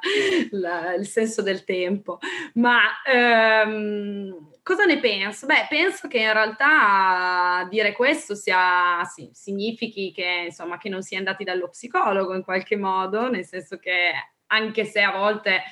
il, 0.52 0.94
il, 0.98 1.06
senso 1.06 1.42
del 1.42 1.64
tempo. 1.64 2.18
Ma 2.54 2.80
ehm, 3.04 4.53
cosa 4.64 4.84
ne 4.86 4.98
penso? 4.98 5.46
Beh, 5.46 5.66
penso 5.68 6.08
che 6.08 6.18
in 6.18 6.32
realtà 6.32 7.66
dire 7.70 7.92
questo 7.92 8.34
sia, 8.34 9.04
sì, 9.04 9.30
significhi 9.32 10.10
che, 10.10 10.44
insomma, 10.46 10.78
che 10.78 10.88
non 10.88 11.02
si 11.02 11.14
è 11.14 11.18
andati 11.18 11.44
dallo 11.44 11.68
psicologo 11.68 12.34
in 12.34 12.42
qualche 12.42 12.76
modo, 12.76 13.30
nel 13.30 13.44
senso 13.44 13.76
che 13.76 14.12
anche 14.46 14.84
se 14.86 15.02
a 15.02 15.12
volte 15.12 15.62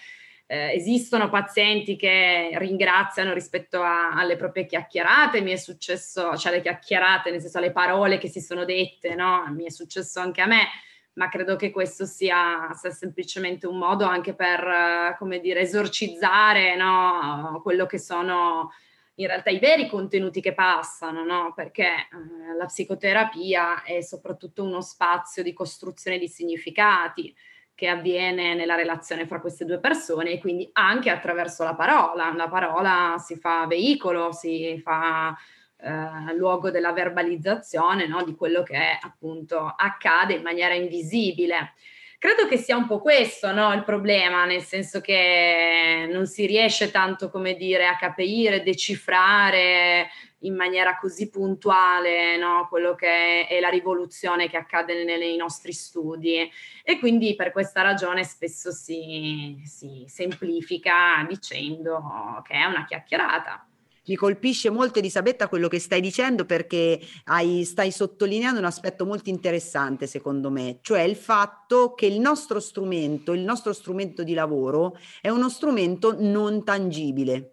eh, 0.47 0.75
esistono 0.75 1.31
pazienti 1.31 1.97
che 1.97 2.51
ringraziano 2.59 3.33
rispetto 3.33 3.83
a, 3.83 4.11
alle 4.11 4.37
proprie 4.37 4.67
chiacchierate, 4.67 5.41
mi 5.41 5.53
è 5.53 5.57
successo, 5.57 6.37
cioè 6.37 6.53
le 6.53 6.61
chiacchierate, 6.61 7.31
nel 7.31 7.41
senso 7.41 7.61
le 7.61 7.73
parole 7.73 8.19
che 8.19 8.29
si 8.29 8.41
sono 8.43 8.67
dette, 8.67 9.15
no? 9.15 9.47
Mi 9.55 9.65
è 9.65 9.71
successo 9.71 10.21
anche 10.21 10.43
a 10.43 10.47
me 10.47 10.67
ma 11.15 11.29
credo 11.29 11.57
che 11.57 11.71
questo 11.71 12.07
sia, 12.07 12.71
sia, 12.73 12.91
semplicemente 12.91 13.67
un 13.67 13.77
modo 13.77 14.05
anche 14.05 14.35
per, 14.35 15.15
come 15.19 15.41
dire, 15.41 15.61
esorcizzare 15.61 16.75
no? 16.77 17.61
quello 17.63 17.87
che 17.87 17.99
sono 17.99 18.71
in 19.17 19.27
realtà 19.27 19.51
i 19.51 19.59
veri 19.59 19.89
contenuti 19.89 20.41
che 20.41 20.55
passano, 20.55 21.25
no? 21.25 21.53
perché 21.55 21.85
eh, 21.85 22.57
la 22.57 22.67
psicoterapia 22.67 23.83
è 23.83 24.01
soprattutto 24.01 24.63
uno 24.63 24.81
spazio 24.81 25.43
di 25.43 25.53
costruzione 25.53 26.19
di 26.19 26.29
significati 26.29 27.35
che 27.75 27.89
avviene 27.89 28.55
nella 28.55 28.75
relazione 28.75 29.27
fra 29.27 29.41
queste 29.41 29.65
due 29.65 29.81
persone 29.81 30.31
e 30.31 30.39
quindi 30.39 30.69
anche 30.73 31.11
attraverso 31.11 31.65
la 31.65 31.75
parola. 31.75 32.33
La 32.35 32.49
parola 32.49 33.17
si 33.19 33.37
fa 33.37 33.67
veicolo, 33.67 34.33
si 34.33 34.81
fa 34.83 35.37
eh, 35.79 36.35
luogo 36.37 36.71
della 36.71 36.93
verbalizzazione 36.93 38.07
no? 38.07 38.23
di 38.25 38.35
quello 38.35 38.63
che 38.63 38.99
appunto 39.01 39.59
accade 39.77 40.35
in 40.35 40.43
maniera 40.43 40.75
invisibile. 40.75 41.75
Credo 42.23 42.47
che 42.47 42.57
sia 42.57 42.77
un 42.77 42.87
po' 42.87 43.01
questo 43.01 43.51
no? 43.51 43.73
il 43.73 43.83
problema, 43.83 44.45
nel 44.45 44.63
senso 44.63 45.01
che 45.01 46.09
non 46.09 46.25
si 46.29 46.47
riesce 46.47 46.93
tanto, 46.93 47.29
come 47.31 47.57
dire, 47.57 47.89
a 47.89 47.97
capire, 47.97 48.63
decifrare 48.63 50.09
in 50.43 50.55
maniera 50.55 50.97
così 50.99 51.31
puntuale 51.31 52.37
no? 52.37 52.69
quello 52.71 52.95
che 52.95 53.49
è 53.49 53.59
la 53.59 53.71
rivoluzione 53.71 54.49
che 54.49 54.57
accade 54.57 55.03
nei 55.03 55.35
nostri 55.35 55.73
studi 55.73 56.49
e 56.85 56.99
quindi 57.01 57.35
per 57.35 57.51
questa 57.51 57.83
ragione 57.83 58.23
spesso 58.23 58.71
si, 58.71 59.61
si 59.65 60.05
semplifica 60.07 61.27
dicendo 61.29 62.41
che 62.47 62.55
è 62.55 62.65
una 62.67 62.85
chiacchierata 62.85 63.67
mi 64.07 64.17
colpisce 64.17 64.71
molto 64.71 64.99
Elisabetta 64.99 65.49
quello 65.49 65.69
che 65.69 65.79
stai 65.79 66.01
dicendo 66.01 66.45
perché 66.45 67.01
hai, 67.25 67.65
stai 67.65 67.91
sottolineando 67.91 68.59
un 68.59 68.65
aspetto 68.65 69.05
molto 69.05 69.31
interessante 69.31 70.07
secondo 70.07 70.51
me, 70.51 70.79
cioè 70.83 71.03
il 71.03 71.17
fatto 71.17 71.95
che 71.95 72.07
il 72.07 72.19
nostro 72.19 72.61
strumento, 72.61 73.33
il 73.33 73.43
nostro 73.43 73.73
strumento 73.73 74.23
di 74.25 74.35
lavoro 74.35 74.97
è 75.21 75.29
uno 75.29 75.49
strumento 75.49 76.17
non 76.19 76.65
tangibile. 76.65 77.52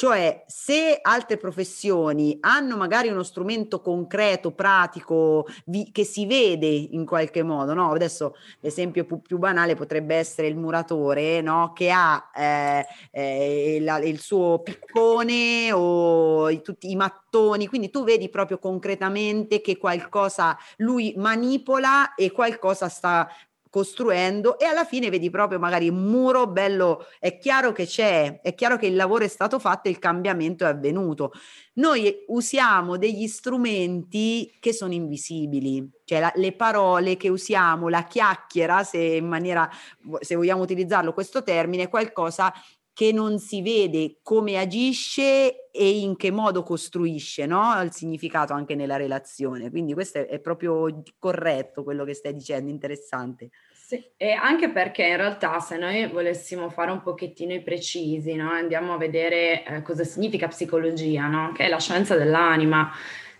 Cioè, 0.00 0.44
se 0.46 0.98
altre 1.02 1.36
professioni 1.36 2.38
hanno 2.40 2.78
magari 2.78 3.08
uno 3.08 3.22
strumento 3.22 3.82
concreto, 3.82 4.50
pratico, 4.50 5.46
vi, 5.66 5.90
che 5.92 6.04
si 6.04 6.24
vede 6.24 6.68
in 6.68 7.04
qualche 7.04 7.42
modo, 7.42 7.74
no? 7.74 7.92
Adesso 7.92 8.34
l'esempio 8.60 9.04
più, 9.04 9.20
più 9.20 9.36
banale 9.36 9.74
potrebbe 9.74 10.14
essere 10.14 10.46
il 10.46 10.56
muratore, 10.56 11.42
no? 11.42 11.74
Che 11.74 11.90
ha 11.90 12.30
eh, 12.34 12.86
eh, 13.10 13.78
la, 13.82 13.98
il 13.98 14.20
suo 14.20 14.60
piccone 14.60 15.70
o 15.70 16.48
i, 16.48 16.62
tutti 16.62 16.90
i 16.90 16.96
mattoni, 16.96 17.66
quindi 17.66 17.90
tu 17.90 18.02
vedi 18.02 18.30
proprio 18.30 18.58
concretamente 18.58 19.60
che 19.60 19.76
qualcosa 19.76 20.56
lui 20.78 21.12
manipola 21.18 22.14
e 22.14 22.30
qualcosa 22.30 22.88
sta 22.88 23.28
costruendo 23.70 24.58
e 24.58 24.64
alla 24.64 24.84
fine 24.84 25.08
vedi 25.08 25.30
proprio 25.30 25.60
magari 25.60 25.88
un 25.88 26.02
muro 26.02 26.48
bello, 26.48 27.06
è 27.18 27.38
chiaro 27.38 27.72
che 27.72 27.86
c'è, 27.86 28.40
è 28.40 28.54
chiaro 28.54 28.76
che 28.76 28.86
il 28.86 28.96
lavoro 28.96 29.24
è 29.24 29.28
stato 29.28 29.58
fatto 29.60 29.88
e 29.88 29.92
il 29.92 29.98
cambiamento 29.98 30.64
è 30.64 30.68
avvenuto. 30.68 31.32
Noi 31.74 32.24
usiamo 32.26 32.98
degli 32.98 33.28
strumenti 33.28 34.56
che 34.58 34.72
sono 34.72 34.92
invisibili, 34.92 35.88
cioè 36.04 36.20
la, 36.20 36.32
le 36.34 36.52
parole 36.52 37.16
che 37.16 37.28
usiamo, 37.28 37.88
la 37.88 38.04
chiacchiera, 38.04 38.82
se 38.82 38.98
in 38.98 39.26
maniera, 39.26 39.70
se 40.18 40.34
vogliamo 40.34 40.62
utilizzarlo 40.62 41.14
questo 41.14 41.42
termine, 41.44 41.84
è 41.84 41.88
qualcosa 41.88 42.52
che 43.00 43.12
non 43.12 43.38
si 43.38 43.62
vede 43.62 44.18
come 44.22 44.58
agisce 44.58 45.70
e 45.70 46.00
in 46.00 46.16
che 46.16 46.30
modo 46.30 46.62
costruisce 46.62 47.46
no? 47.46 47.80
il 47.80 47.92
significato 47.92 48.52
anche 48.52 48.74
nella 48.74 48.98
relazione. 48.98 49.70
Quindi 49.70 49.94
questo 49.94 50.18
è, 50.18 50.26
è 50.26 50.38
proprio 50.38 51.00
corretto 51.18 51.82
quello 51.82 52.04
che 52.04 52.12
stai 52.12 52.34
dicendo, 52.34 52.68
interessante. 52.68 53.48
Sì, 53.72 54.04
e 54.18 54.32
anche 54.32 54.68
perché 54.68 55.06
in 55.06 55.16
realtà 55.16 55.60
se 55.60 55.78
noi 55.78 56.08
volessimo 56.08 56.68
fare 56.68 56.90
un 56.90 57.00
pochettino 57.00 57.54
i 57.54 57.62
precisi, 57.62 58.34
no? 58.34 58.50
andiamo 58.50 58.92
a 58.92 58.98
vedere 58.98 59.64
eh, 59.64 59.80
cosa 59.80 60.04
significa 60.04 60.48
psicologia, 60.48 61.26
no? 61.26 61.52
che 61.52 61.64
è 61.64 61.68
la 61.70 61.80
scienza 61.80 62.16
dell'anima. 62.16 62.92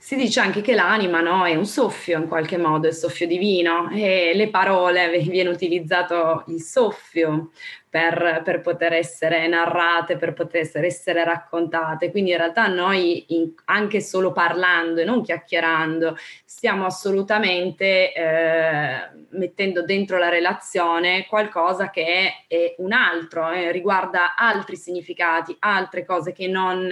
Si 0.02 0.16
dice 0.16 0.40
anche 0.40 0.62
che 0.62 0.74
l'anima 0.74 1.20
no, 1.20 1.44
è 1.44 1.54
un 1.54 1.66
soffio 1.66 2.16
in 2.16 2.26
qualche 2.26 2.56
modo, 2.56 2.86
è 2.86 2.88
il 2.88 2.96
soffio 2.96 3.26
divino 3.26 3.90
e 3.90 4.32
le 4.34 4.48
parole 4.48 5.10
viene 5.28 5.50
utilizzato 5.50 6.44
il 6.46 6.62
soffio 6.62 7.50
per, 7.86 8.40
per, 8.42 8.62
poter 8.62 8.94
essere 8.94 9.46
narrate, 9.46 10.16
per 10.16 10.32
poter 10.32 10.62
essere, 10.62 10.86
essere 10.86 11.22
raccontate. 11.22 12.10
Quindi 12.10 12.30
in 12.30 12.38
realtà 12.38 12.66
noi 12.66 13.26
in, 13.34 13.52
anche 13.66 14.00
solo 14.00 14.32
parlando 14.32 15.02
e 15.02 15.04
non 15.04 15.22
chiacchierando 15.22 16.16
stiamo 16.46 16.86
assolutamente 16.86 18.14
eh, 18.14 19.10
mettendo 19.32 19.84
dentro 19.84 20.16
la 20.16 20.30
relazione 20.30 21.26
qualcosa 21.26 21.90
che 21.90 22.06
è, 22.06 22.32
è 22.48 22.74
un 22.78 22.92
altro, 22.92 23.50
eh, 23.50 23.70
riguarda 23.70 24.34
altri 24.34 24.76
significati, 24.76 25.54
altre 25.58 26.06
cose 26.06 26.32
che 26.32 26.46
non 26.46 26.90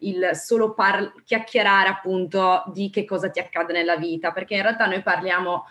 il 0.00 0.30
solo 0.34 0.74
par- 0.74 1.14
chiacchierare 1.24 1.88
appunto 1.88 2.64
di 2.72 2.90
che 2.90 3.04
cosa 3.04 3.30
ti 3.30 3.40
accade 3.40 3.72
nella 3.72 3.96
vita, 3.96 4.32
perché 4.32 4.54
in 4.54 4.62
realtà 4.62 4.86
noi 4.86 5.02
parliamo 5.02 5.64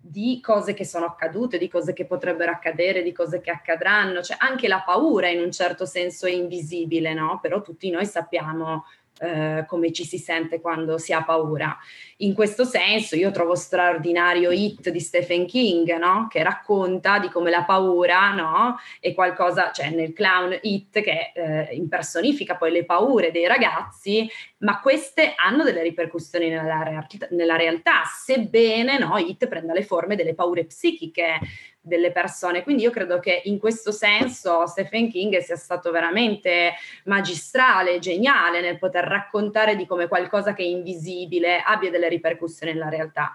di 0.00 0.40
cose 0.42 0.74
che 0.74 0.84
sono 0.84 1.06
accadute, 1.06 1.56
di 1.56 1.68
cose 1.68 1.92
che 1.92 2.04
potrebbero 2.04 2.50
accadere, 2.50 3.02
di 3.02 3.12
cose 3.12 3.40
che 3.40 3.50
accadranno, 3.50 4.22
cioè 4.22 4.36
anche 4.40 4.66
la 4.66 4.82
paura 4.82 5.28
in 5.28 5.40
un 5.40 5.52
certo 5.52 5.86
senso 5.86 6.26
è 6.26 6.32
invisibile, 6.32 7.14
no? 7.14 7.38
Però 7.40 7.62
tutti 7.62 7.90
noi 7.90 8.06
sappiamo 8.06 8.84
eh, 9.20 9.64
come 9.66 9.92
ci 9.92 10.04
si 10.04 10.18
sente 10.18 10.60
quando 10.60 10.96
si 10.98 11.12
ha 11.12 11.22
paura. 11.22 11.76
In 12.18 12.34
questo 12.34 12.64
senso 12.64 13.16
io 13.16 13.30
trovo 13.30 13.54
straordinario 13.54 14.50
Hit 14.50 14.88
di 14.90 15.00
Stephen 15.00 15.46
King, 15.46 15.96
no? 15.98 16.26
che 16.28 16.42
racconta 16.42 17.18
di 17.18 17.28
come 17.28 17.50
la 17.50 17.64
paura 17.64 18.32
no? 18.32 18.76
è 18.98 19.12
qualcosa, 19.14 19.72
cioè 19.72 19.90
nel 19.90 20.12
clown 20.12 20.58
Hit 20.62 21.00
che 21.00 21.32
eh, 21.34 21.68
impersonifica 21.72 22.56
poi 22.56 22.72
le 22.72 22.84
paure 22.84 23.30
dei 23.30 23.46
ragazzi, 23.46 24.28
ma 24.58 24.80
queste 24.80 25.34
hanno 25.36 25.64
delle 25.64 25.82
ripercussioni 25.82 26.48
nella, 26.48 26.82
realtà, 26.82 27.26
nella 27.30 27.56
realtà 27.56 28.02
sebbene 28.04 28.98
no? 28.98 29.16
Hit 29.18 29.46
prenda 29.48 29.72
le 29.72 29.84
forme 29.84 30.16
delle 30.16 30.34
paure 30.34 30.64
psichiche 30.64 31.38
delle 31.80 32.12
persone. 32.12 32.62
Quindi 32.62 32.82
io 32.82 32.90
credo 32.90 33.18
che 33.18 33.42
in 33.44 33.58
questo 33.58 33.90
senso 33.90 34.66
Stephen 34.66 35.08
King 35.10 35.38
sia 35.38 35.56
stato 35.56 35.90
veramente 35.90 36.74
magistrale, 37.04 37.98
geniale 37.98 38.60
nel 38.60 38.78
poter 38.78 39.04
raccontare 39.04 39.76
di 39.76 39.86
come 39.86 40.06
qualcosa 40.06 40.52
che 40.52 40.62
è 40.62 40.66
invisibile 40.66 41.62
abbia 41.64 41.90
delle 41.90 42.08
ripercussioni 42.08 42.72
nella 42.72 42.88
realtà. 42.88 43.32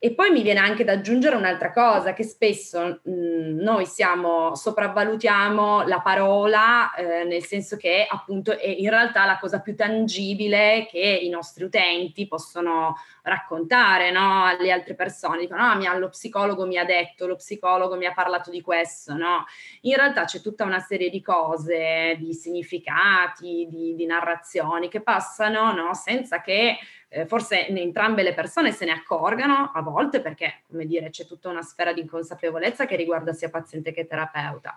E 0.00 0.14
poi 0.14 0.30
mi 0.30 0.42
viene 0.42 0.60
anche 0.60 0.84
da 0.84 0.92
aggiungere 0.92 1.34
un'altra 1.34 1.72
cosa, 1.72 2.12
che 2.12 2.22
spesso 2.22 3.00
mh, 3.02 3.10
mm, 3.10 3.58
noi 3.58 3.84
siamo, 3.84 4.54
sopravvalutiamo 4.54 5.82
la 5.88 6.00
parola, 6.00 6.94
eh, 6.94 7.24
nel 7.24 7.42
senso 7.44 7.76
che 7.76 8.06
appunto 8.08 8.56
è 8.56 8.68
in 8.68 8.90
realtà 8.90 9.24
la 9.24 9.38
cosa 9.38 9.60
più 9.60 9.74
tangibile 9.74 10.86
che 10.88 11.00
i 11.00 11.28
nostri 11.28 11.64
utenti 11.64 12.28
possono 12.28 12.94
raccontare 13.22 14.12
no? 14.12 14.44
alle 14.44 14.70
altre 14.70 14.94
persone. 14.94 15.40
Dicono, 15.40 15.62
ah, 15.62 15.74
mia, 15.74 15.92
lo 15.98 16.10
psicologo 16.10 16.64
mi 16.64 16.78
ha 16.78 16.84
detto, 16.84 17.26
lo 17.26 17.34
psicologo 17.34 17.96
mi 17.96 18.06
ha 18.06 18.12
parlato 18.12 18.50
di 18.52 18.60
questo, 18.60 19.14
no? 19.14 19.46
In 19.80 19.96
realtà 19.96 20.26
c'è 20.26 20.40
tutta 20.40 20.64
una 20.64 20.78
serie 20.78 21.10
di 21.10 21.20
cose, 21.20 22.14
di 22.20 22.32
significati, 22.34 23.66
di, 23.68 23.96
di 23.96 24.06
narrazioni 24.06 24.88
che 24.88 25.00
passano, 25.00 25.72
no? 25.72 25.92
Senza 25.94 26.40
che 26.40 26.78
eh, 27.08 27.26
forse 27.26 27.66
entrambe 27.68 28.22
le 28.22 28.34
persone 28.34 28.72
se 28.72 28.84
ne 28.84 28.92
accorgano 28.92 29.70
a 29.74 29.80
volte 29.82 30.20
perché, 30.20 30.62
come 30.66 30.86
dire, 30.86 31.10
c'è 31.10 31.26
tutta 31.26 31.48
una 31.48 31.62
sfera 31.62 31.92
di 31.92 32.00
inconsapevolezza 32.00 32.86
che 32.86 32.96
riguarda 32.96 33.32
sia 33.32 33.50
paziente 33.50 33.92
che 33.92 34.06
terapeuta. 34.06 34.74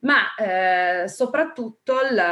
Ma 0.00 0.34
eh, 0.36 1.08
soprattutto 1.08 1.94
il, 2.02 2.22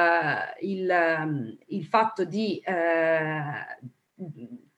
il, 0.60 1.58
il, 1.66 1.84
fatto 1.84 2.24
di 2.24 2.60
eh, 2.64 3.78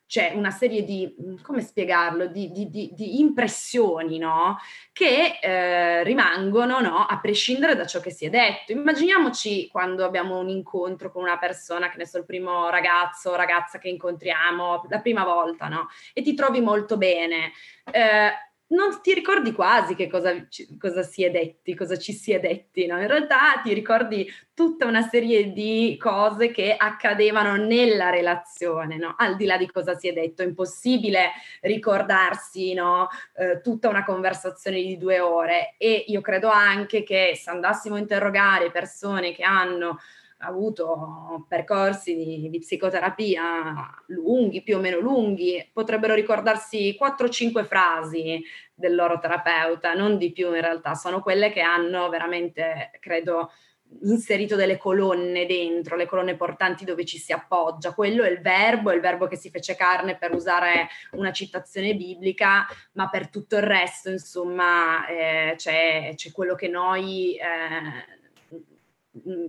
c'è 0.08 0.32
una 0.34 0.50
serie 0.50 0.84
di, 0.84 1.14
mm, 1.20 1.36
come 1.42 1.60
spiegarlo, 1.60 2.26
di, 2.26 2.50
di, 2.50 2.70
di, 2.70 2.90
di 2.94 3.20
impressioni 3.20 4.16
no? 4.16 4.58
che 4.90 5.38
eh, 5.38 6.02
rimangono 6.02 6.80
no? 6.80 7.04
a 7.04 7.20
prescindere 7.20 7.76
da 7.76 7.86
ciò 7.86 8.00
che 8.00 8.10
si 8.10 8.24
è 8.24 8.30
detto. 8.30 8.72
Immaginiamoci 8.72 9.68
quando 9.68 10.06
abbiamo 10.06 10.38
un 10.38 10.48
incontro 10.48 11.12
con 11.12 11.22
una 11.22 11.36
persona, 11.36 11.90
che 11.90 11.98
ne 11.98 12.06
so, 12.06 12.16
il 12.16 12.24
primo 12.24 12.70
ragazzo 12.70 13.30
o 13.30 13.36
ragazza 13.36 13.78
che 13.78 13.90
incontriamo 13.90 14.86
la 14.88 15.00
prima 15.00 15.24
volta, 15.24 15.68
no? 15.68 15.88
E 16.14 16.22
ti 16.22 16.32
trovi 16.32 16.62
molto 16.62 16.96
bene. 16.96 17.52
Eh, 17.92 18.30
non 18.68 19.00
ti 19.00 19.14
ricordi 19.14 19.52
quasi 19.52 19.94
che 19.94 20.08
cosa, 20.08 20.34
cosa, 20.78 21.02
si 21.02 21.24
è 21.24 21.30
detti, 21.30 21.74
cosa 21.74 21.96
ci 21.96 22.12
si 22.12 22.32
è 22.32 22.40
detti, 22.40 22.86
no? 22.86 23.00
In 23.00 23.06
realtà 23.06 23.60
ti 23.62 23.72
ricordi 23.72 24.30
tutta 24.52 24.84
una 24.84 25.02
serie 25.08 25.52
di 25.52 25.96
cose 25.98 26.50
che 26.50 26.74
accadevano 26.76 27.56
nella 27.56 28.10
relazione, 28.10 28.96
no? 28.96 29.14
Al 29.16 29.36
di 29.36 29.46
là 29.46 29.56
di 29.56 29.70
cosa 29.70 29.94
si 29.94 30.08
è 30.08 30.12
detto, 30.12 30.42
è 30.42 30.46
impossibile 30.46 31.30
ricordarsi, 31.62 32.74
no? 32.74 33.08
Eh, 33.34 33.60
tutta 33.62 33.88
una 33.88 34.04
conversazione 34.04 34.82
di 34.82 34.98
due 34.98 35.20
ore 35.20 35.74
e 35.78 36.04
io 36.08 36.20
credo 36.20 36.50
anche 36.50 37.02
che 37.04 37.38
se 37.40 37.48
andassimo 37.50 37.94
a 37.94 38.00
interrogare 38.00 38.70
persone 38.70 39.32
che 39.32 39.44
hanno 39.44 39.98
avuto 40.38 41.46
percorsi 41.48 42.14
di, 42.14 42.48
di, 42.50 42.58
psicoterapia 42.58 44.04
lunghi, 44.06 44.62
più 44.62 44.76
o 44.76 44.80
meno 44.80 44.98
lunghi, 44.98 45.68
potrebbero 45.72 46.14
ricordarsi 46.14 46.96
4-5 47.00 47.64
frasi 47.64 48.42
del 48.74 48.94
loro 48.94 49.18
terapeuta, 49.18 49.94
non 49.94 50.16
di 50.18 50.30
più 50.32 50.54
in 50.54 50.60
realtà, 50.60 50.94
sono 50.94 51.20
quelle 51.20 51.50
che 51.50 51.60
hanno 51.60 52.08
veramente, 52.08 52.90
credo, 53.00 53.50
inserito 54.02 54.54
delle 54.54 54.76
colonne 54.76 55.46
dentro, 55.46 55.96
le 55.96 56.06
colonne 56.06 56.36
portanti 56.36 56.84
dove 56.84 57.04
ci 57.04 57.18
si 57.18 57.32
appoggia. 57.32 57.94
Quello 57.94 58.22
è 58.22 58.30
il 58.30 58.40
verbo, 58.40 58.90
è 58.90 58.94
il 58.94 59.00
verbo 59.00 59.26
che 59.26 59.36
si 59.36 59.50
fece 59.50 59.74
carne 59.74 60.16
per 60.16 60.34
usare 60.34 60.88
una 61.12 61.32
citazione 61.32 61.94
biblica, 61.94 62.66
ma 62.92 63.08
per 63.08 63.28
tutto 63.30 63.56
il 63.56 63.62
resto, 63.62 64.10
insomma, 64.10 65.06
eh, 65.06 65.54
c'è, 65.56 66.12
c'è, 66.14 66.30
quello 66.32 66.54
che 66.54 66.68
noi... 66.68 67.36
Eh, 67.36 68.16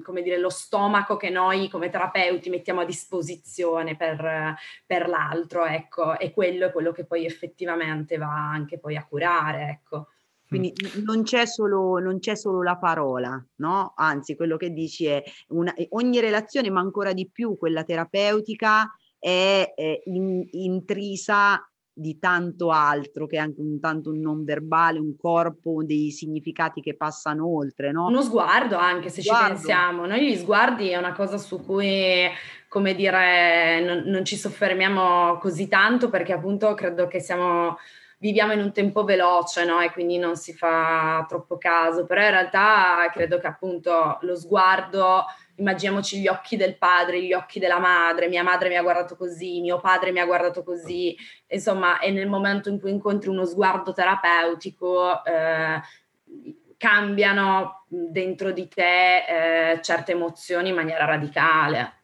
come 0.01 0.21
dire, 0.21 0.37
lo 0.37 0.49
stomaco 0.49 1.17
che 1.17 1.29
noi 1.29 1.69
come 1.69 1.89
terapeuti 1.89 2.49
mettiamo 2.49 2.81
a 2.81 2.85
disposizione 2.85 3.95
per, 3.95 4.55
per 4.85 5.07
l'altro, 5.07 5.65
ecco, 5.65 6.17
e 6.17 6.31
quello 6.31 6.67
è 6.67 6.71
quello 6.71 6.91
che 6.91 7.05
poi 7.05 7.25
effettivamente 7.25 8.17
va 8.17 8.51
anche 8.51 8.79
poi 8.79 8.95
a 8.95 9.05
curare, 9.05 9.69
ecco. 9.69 10.07
Quindi 10.49 10.73
non 11.05 11.21
c'è, 11.21 11.45
solo, 11.45 11.99
non 11.99 12.17
c'è 12.17 12.35
solo 12.35 12.63
la 12.63 12.75
parola, 12.75 13.39
no? 13.57 13.93
Anzi, 13.95 14.35
quello 14.35 14.57
che 14.57 14.71
dici 14.71 15.05
è 15.05 15.23
una, 15.49 15.71
ogni 15.89 16.19
relazione, 16.19 16.71
ma 16.71 16.79
ancora 16.79 17.13
di 17.13 17.29
più 17.29 17.55
quella 17.55 17.83
terapeutica, 17.83 18.91
è, 19.19 19.73
è 19.75 20.01
in, 20.05 20.47
intrisa 20.51 21.68
di 21.99 22.17
tanto 22.17 22.71
altro 22.71 23.27
che 23.27 23.37
anche 23.37 23.59
un 23.59 23.79
tanto 23.79 24.11
un 24.11 24.21
non 24.21 24.43
verbale, 24.45 24.99
un 24.99 25.17
corpo, 25.17 25.83
dei 25.83 26.11
significati 26.11 26.79
che 26.79 26.95
passano 26.95 27.45
oltre, 27.53 27.91
no? 27.91 28.05
Uno 28.05 28.21
sguardo 28.21 28.77
anche 28.77 29.09
se 29.09 29.21
sguardo. 29.21 29.45
ci 29.45 29.51
pensiamo, 29.51 30.05
noi 30.05 30.29
gli 30.29 30.35
sguardi 30.35 30.89
è 30.89 30.97
una 30.97 31.13
cosa 31.13 31.37
su 31.37 31.63
cui, 31.63 32.25
come 32.69 32.95
dire, 32.95 33.81
non, 33.81 34.03
non 34.05 34.23
ci 34.23 34.37
soffermiamo 34.37 35.37
così 35.39 35.67
tanto 35.67 36.09
perché 36.09 36.31
appunto 36.31 36.73
credo 36.73 37.07
che 37.07 37.19
siamo 37.19 37.77
viviamo 38.19 38.51
in 38.53 38.61
un 38.61 38.71
tempo 38.71 39.03
veloce, 39.03 39.65
no? 39.65 39.79
E 39.81 39.91
quindi 39.91 40.17
non 40.17 40.35
si 40.35 40.53
fa 40.53 41.25
troppo 41.27 41.57
caso, 41.57 42.05
però 42.05 42.21
in 42.21 42.31
realtà 42.31 43.09
credo 43.13 43.39
che 43.39 43.47
appunto 43.47 44.17
lo 44.21 44.35
sguardo 44.35 45.23
immaginiamoci 45.59 46.19
gli 46.19 46.27
occhi 46.27 46.55
del 46.57 46.77
padre, 46.77 47.21
gli 47.21 47.33
occhi 47.33 47.59
della 47.59 47.79
madre, 47.79 48.27
mia 48.27 48.43
madre 48.43 48.69
mi 48.69 48.77
ha 48.77 48.81
guardato 48.81 49.15
così, 49.15 49.61
mio 49.61 49.79
padre 49.79 50.11
mi 50.11 50.19
ha 50.19 50.25
guardato 50.25 50.63
così, 50.63 51.15
insomma, 51.47 51.99
e 51.99 52.11
nel 52.11 52.27
momento 52.27 52.69
in 52.69 52.79
cui 52.79 52.91
incontri 52.91 53.29
uno 53.29 53.45
sguardo 53.45 53.93
terapeutico, 53.93 55.23
eh, 55.25 55.81
cambiano 56.77 57.83
dentro 57.87 58.51
di 58.51 58.67
te 58.69 59.73
eh, 59.73 59.81
certe 59.81 60.13
emozioni 60.13 60.69
in 60.69 60.75
maniera 60.75 61.05
radicale. 61.05 61.98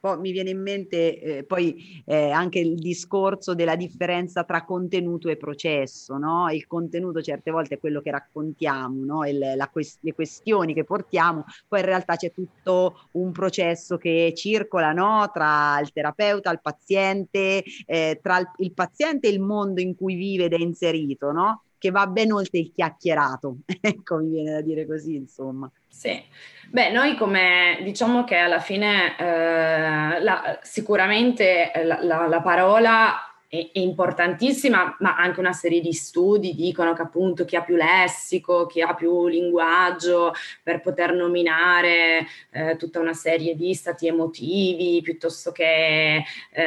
Poi 0.00 0.18
mi 0.18 0.32
viene 0.32 0.48
in 0.48 0.62
mente 0.62 1.20
eh, 1.20 1.44
poi 1.44 2.02
eh, 2.06 2.30
anche 2.30 2.58
il 2.58 2.76
discorso 2.76 3.54
della 3.54 3.76
differenza 3.76 4.44
tra 4.44 4.64
contenuto 4.64 5.28
e 5.28 5.36
processo, 5.36 6.16
no? 6.16 6.48
Il 6.48 6.66
contenuto 6.66 7.20
certe 7.20 7.50
volte 7.50 7.74
è 7.74 7.78
quello 7.78 8.00
che 8.00 8.10
raccontiamo, 8.10 9.04
no? 9.04 9.26
Il, 9.26 9.68
quest- 9.70 9.98
le 10.00 10.14
questioni 10.14 10.72
che 10.72 10.84
portiamo, 10.84 11.44
poi 11.68 11.80
in 11.80 11.84
realtà 11.84 12.16
c'è 12.16 12.32
tutto 12.32 13.08
un 13.12 13.30
processo 13.32 13.98
che 13.98 14.32
circola, 14.34 14.92
no? 14.92 15.30
Tra 15.34 15.78
il 15.80 15.92
terapeuta, 15.92 16.50
il 16.50 16.60
paziente, 16.62 17.62
eh, 17.84 18.18
tra 18.22 18.38
il, 18.38 18.50
il, 18.56 18.72
paziente 18.72 19.28
e 19.28 19.32
il 19.32 19.40
mondo 19.40 19.82
in 19.82 19.94
cui 19.94 20.14
vive 20.14 20.44
ed 20.44 20.54
è 20.54 20.58
inserito, 20.58 21.30
no? 21.30 21.64
Che 21.80 21.90
va 21.90 22.06
ben 22.06 22.30
oltre 22.30 22.58
il 22.58 22.72
chiacchierato, 22.74 23.60
ecco 23.80 24.16
mi 24.16 24.28
viene 24.28 24.52
da 24.52 24.60
dire 24.60 24.86
così, 24.86 25.14
insomma. 25.14 25.70
Sì, 25.88 26.22
beh, 26.68 26.90
noi 26.92 27.16
come 27.16 27.80
diciamo 27.82 28.22
che 28.24 28.36
alla 28.36 28.60
fine 28.60 29.16
eh, 29.18 30.20
la, 30.22 30.58
sicuramente 30.60 31.72
la, 31.82 32.02
la, 32.02 32.26
la 32.26 32.42
parola 32.42 33.29
è, 33.50 33.68
importantissima, 33.72 34.94
ma 35.00 35.16
anche 35.16 35.40
una 35.40 35.52
serie 35.52 35.80
di 35.80 35.92
studi 35.92 36.54
dicono 36.54 36.92
che 36.92 37.02
appunto 37.02 37.44
chi 37.44 37.56
ha 37.56 37.62
più 37.62 37.74
lessico, 37.74 38.66
chi 38.66 38.80
ha 38.80 38.94
più 38.94 39.26
linguaggio 39.26 40.32
per 40.62 40.80
poter 40.80 41.12
nominare 41.14 42.28
eh, 42.52 42.76
tutta 42.76 43.00
una 43.00 43.12
serie 43.12 43.56
di 43.56 43.74
stati 43.74 44.06
emotivi 44.06 45.00
piuttosto 45.02 45.50
che 45.50 46.22
eh, 46.52 46.62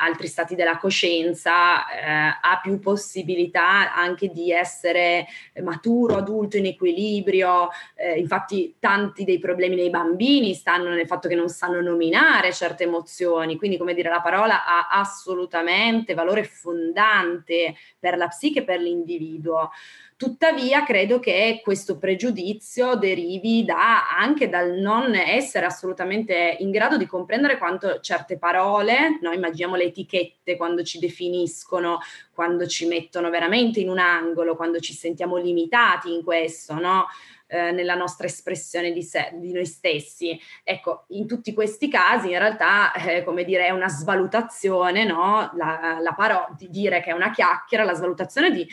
altri 0.00 0.28
stati 0.28 0.54
della 0.54 0.76
coscienza, 0.76 1.88
eh, 1.88 2.38
ha 2.40 2.60
più 2.62 2.78
possibilità 2.78 3.92
anche 3.92 4.28
di 4.28 4.52
essere 4.52 5.26
maturo, 5.60 6.18
adulto, 6.18 6.56
in 6.56 6.66
equilibrio. 6.66 7.70
Eh, 7.96 8.16
infatti 8.16 8.76
tanti 8.78 9.24
dei 9.24 9.40
problemi 9.40 9.74
dei 9.74 9.90
bambini 9.90 10.54
stanno 10.54 10.90
nel 10.90 11.06
fatto 11.06 11.26
che 11.26 11.34
non 11.34 11.48
sanno 11.48 11.80
nominare 11.80 12.52
certe 12.52 12.84
emozioni, 12.84 13.56
quindi 13.56 13.76
come 13.76 13.92
dire 13.92 14.08
la 14.08 14.20
parola 14.20 14.64
ha 14.64 14.86
assolutamente 14.88 16.14
valore 16.14 16.26
valore 16.28 16.44
fondante 16.44 17.74
per 17.98 18.16
la 18.16 18.28
psiche 18.28 18.60
e 18.60 18.64
per 18.64 18.80
l'individuo. 18.80 19.70
Tuttavia, 20.16 20.82
credo 20.82 21.20
che 21.20 21.60
questo 21.62 21.96
pregiudizio 21.96 22.96
derivi 22.96 23.64
da, 23.64 24.08
anche 24.08 24.48
dal 24.48 24.72
non 24.72 25.14
essere 25.14 25.64
assolutamente 25.64 26.56
in 26.58 26.72
grado 26.72 26.96
di 26.96 27.06
comprendere 27.06 27.56
quanto 27.56 28.00
certe 28.00 28.36
parole, 28.36 29.18
noi 29.22 29.36
immaginiamo 29.36 29.76
le 29.76 29.84
etichette 29.84 30.56
quando 30.56 30.82
ci 30.82 30.98
definiscono, 30.98 32.00
quando 32.34 32.66
ci 32.66 32.86
mettono 32.86 33.30
veramente 33.30 33.78
in 33.78 33.88
un 33.88 33.98
angolo, 33.98 34.56
quando 34.56 34.80
ci 34.80 34.92
sentiamo 34.92 35.36
limitati 35.36 36.12
in 36.12 36.24
questo, 36.24 36.74
no? 36.74 37.06
Eh, 37.50 37.70
nella 37.72 37.94
nostra 37.94 38.26
espressione 38.26 38.92
di, 38.92 39.02
sé, 39.02 39.30
di 39.32 39.52
noi 39.52 39.64
stessi. 39.64 40.38
Ecco, 40.62 41.06
in 41.08 41.26
tutti 41.26 41.54
questi 41.54 41.88
casi 41.88 42.30
in 42.30 42.38
realtà, 42.38 42.92
eh, 42.92 43.24
come 43.24 43.42
dire, 43.42 43.64
è 43.64 43.70
una 43.70 43.88
svalutazione, 43.88 45.04
no? 45.04 45.50
La, 45.54 45.96
la 45.98 46.12
parola 46.12 46.54
di 46.58 46.68
dire 46.68 47.00
che 47.00 47.08
è 47.08 47.14
una 47.14 47.30
chiacchiera, 47.30 47.84
la 47.84 47.94
svalutazione 47.94 48.50
di 48.50 48.68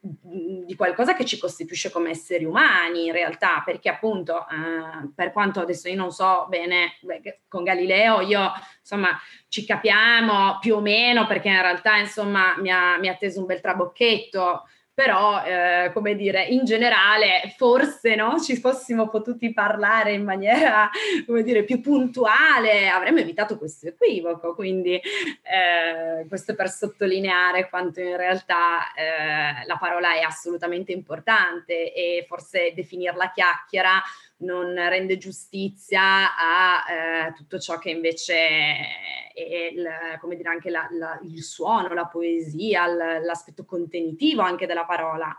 di 0.00 0.74
qualcosa 0.76 1.14
che 1.14 1.24
ci 1.24 1.38
costituisce 1.38 1.90
come 1.90 2.10
esseri 2.10 2.44
umani 2.44 3.06
in 3.06 3.12
realtà, 3.12 3.62
perché 3.64 3.88
appunto 3.88 4.46
eh, 4.48 5.10
per 5.14 5.32
quanto 5.32 5.60
adesso 5.60 5.88
io 5.88 5.96
non 5.96 6.12
so 6.12 6.46
bene 6.48 6.92
con 7.48 7.64
Galileo, 7.64 8.20
io 8.20 8.52
insomma 8.78 9.18
ci 9.48 9.64
capiamo 9.66 10.58
più 10.60 10.76
o 10.76 10.80
meno 10.80 11.26
perché 11.26 11.48
in 11.48 11.60
realtà 11.60 11.96
insomma 11.96 12.56
mi 12.58 12.70
ha, 12.70 12.96
mi 12.98 13.08
ha 13.08 13.16
teso 13.16 13.40
un 13.40 13.46
bel 13.46 13.60
trabocchetto 13.60 14.68
però 14.98 15.44
eh, 15.44 15.92
come 15.92 16.16
dire, 16.16 16.42
in 16.46 16.64
generale 16.64 17.54
forse 17.56 18.16
no, 18.16 18.40
ci 18.40 18.56
fossimo 18.56 19.08
potuti 19.08 19.52
parlare 19.52 20.12
in 20.12 20.24
maniera 20.24 20.90
come 21.24 21.44
dire, 21.44 21.62
più 21.62 21.80
puntuale, 21.80 22.88
avremmo 22.88 23.20
evitato 23.20 23.58
questo 23.58 23.86
equivoco, 23.86 24.56
quindi 24.56 24.94
eh, 24.96 26.26
questo 26.26 26.56
per 26.56 26.68
sottolineare 26.68 27.68
quanto 27.68 28.00
in 28.00 28.16
realtà 28.16 28.92
eh, 28.92 29.64
la 29.68 29.76
parola 29.78 30.14
è 30.14 30.22
assolutamente 30.22 30.90
importante 30.90 31.94
e 31.94 32.24
forse 32.26 32.72
definirla 32.74 33.30
chiacchiera 33.30 34.02
non 34.38 34.74
rende 34.74 35.16
giustizia 35.16 36.36
a 36.36 36.84
eh, 37.28 37.32
tutto 37.34 37.60
ciò 37.60 37.78
che 37.78 37.90
invece 37.90 38.34
è 39.46 39.70
il, 39.72 39.88
come 40.20 40.36
dire, 40.36 40.48
anche 40.48 40.70
la, 40.70 40.86
la, 40.90 41.18
il 41.22 41.42
suono, 41.42 41.94
la 41.94 42.06
poesia, 42.06 42.86
l'aspetto 43.20 43.64
contenitivo 43.64 44.42
anche 44.42 44.66
della 44.66 44.84
parola. 44.84 45.36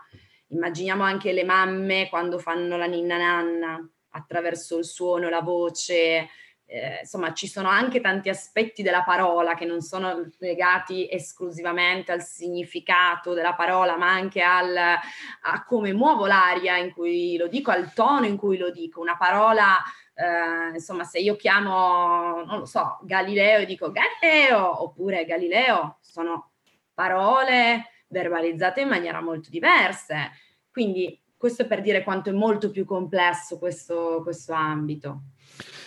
Immaginiamo 0.48 1.02
anche 1.02 1.32
le 1.32 1.44
mamme 1.44 2.08
quando 2.08 2.38
fanno 2.38 2.76
la 2.76 2.86
ninna 2.86 3.16
nanna 3.16 3.88
attraverso 4.10 4.78
il 4.78 4.84
suono, 4.84 5.28
la 5.28 5.40
voce, 5.40 6.28
eh, 6.66 6.98
insomma 7.00 7.32
ci 7.32 7.46
sono 7.46 7.68
anche 7.68 8.00
tanti 8.00 8.28
aspetti 8.28 8.82
della 8.82 9.02
parola 9.02 9.54
che 9.54 9.64
non 9.64 9.80
sono 9.80 10.28
legati 10.38 11.08
esclusivamente 11.10 12.12
al 12.12 12.22
significato 12.22 13.34
della 13.34 13.54
parola, 13.54 13.96
ma 13.96 14.10
anche 14.10 14.42
al, 14.42 14.76
a 14.76 15.64
come 15.64 15.92
muovo 15.92 16.26
l'aria 16.26 16.76
in 16.76 16.92
cui 16.92 17.36
lo 17.36 17.48
dico, 17.48 17.70
al 17.70 17.92
tono 17.92 18.26
in 18.26 18.36
cui 18.36 18.56
lo 18.56 18.70
dico. 18.70 19.00
Una 19.00 19.16
parola, 19.16 19.78
eh, 20.20 20.74
insomma, 20.74 21.04
se 21.04 21.18
io 21.18 21.34
chiamo, 21.36 22.44
non 22.44 22.58
lo 22.58 22.66
so, 22.66 22.98
Galileo 23.02 23.60
e 23.60 23.66
dico 23.66 23.90
Galileo 23.90 24.82
oppure 24.82 25.24
Galileo, 25.24 25.96
sono 26.00 26.50
parole 26.92 27.86
verbalizzate 28.08 28.82
in 28.82 28.88
maniera 28.88 29.22
molto 29.22 29.48
diverse. 29.48 30.32
Quindi 30.70 31.18
questo 31.36 31.62
è 31.62 31.66
per 31.66 31.80
dire 31.80 32.02
quanto 32.02 32.28
è 32.28 32.32
molto 32.34 32.70
più 32.70 32.84
complesso 32.84 33.58
questo, 33.58 34.20
questo 34.22 34.52
ambito. 34.52 35.22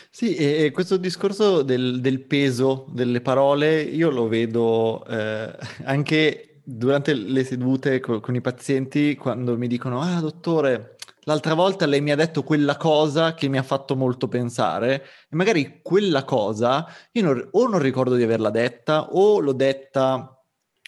Sì, 0.10 0.36
e 0.36 0.72
questo 0.72 0.98
discorso 0.98 1.62
del, 1.62 2.00
del, 2.00 2.22
peso 2.22 2.86
delle 2.90 3.22
parole 3.22 3.82
io 3.82 4.10
lo 4.10 4.28
vedo 4.28 5.04
eh, 5.06 5.56
anche 5.86 6.62
durante 6.64 7.14
le 7.14 7.44
sedute 7.44 8.00
con, 8.00 8.20
con, 8.20 8.36
i 8.36 8.42
pazienti 8.42 9.16
quando 9.16 9.58
mi 9.58 9.68
dicono, 9.68 10.02
ah 10.02 10.20
dottore, 10.20 10.98
l'altra 11.24 11.54
volta 11.54 11.86
lei 11.86 12.02
mi 12.02 12.12
ha 12.12 12.16
detto 12.16 12.44
quella 12.44 12.78
cosa 12.78 13.34
che 13.34 13.48
mi 13.48 13.58
ha 13.58 13.64
fatto 13.64 13.96
molto 13.96 14.28
pensare 14.28 15.04
e 15.30 15.36
magari 15.36 15.80
quella 15.82 16.24
cosa 16.24 16.86
io 17.12 17.24
non, 17.24 17.48
o 17.52 17.68
non 17.68 17.80
ricordo 17.80 18.16
di 18.16 18.24
averla 18.24 18.50
detta 18.50 19.10
o 19.12 19.40
l'ho 19.40 19.54
detta 19.54 20.34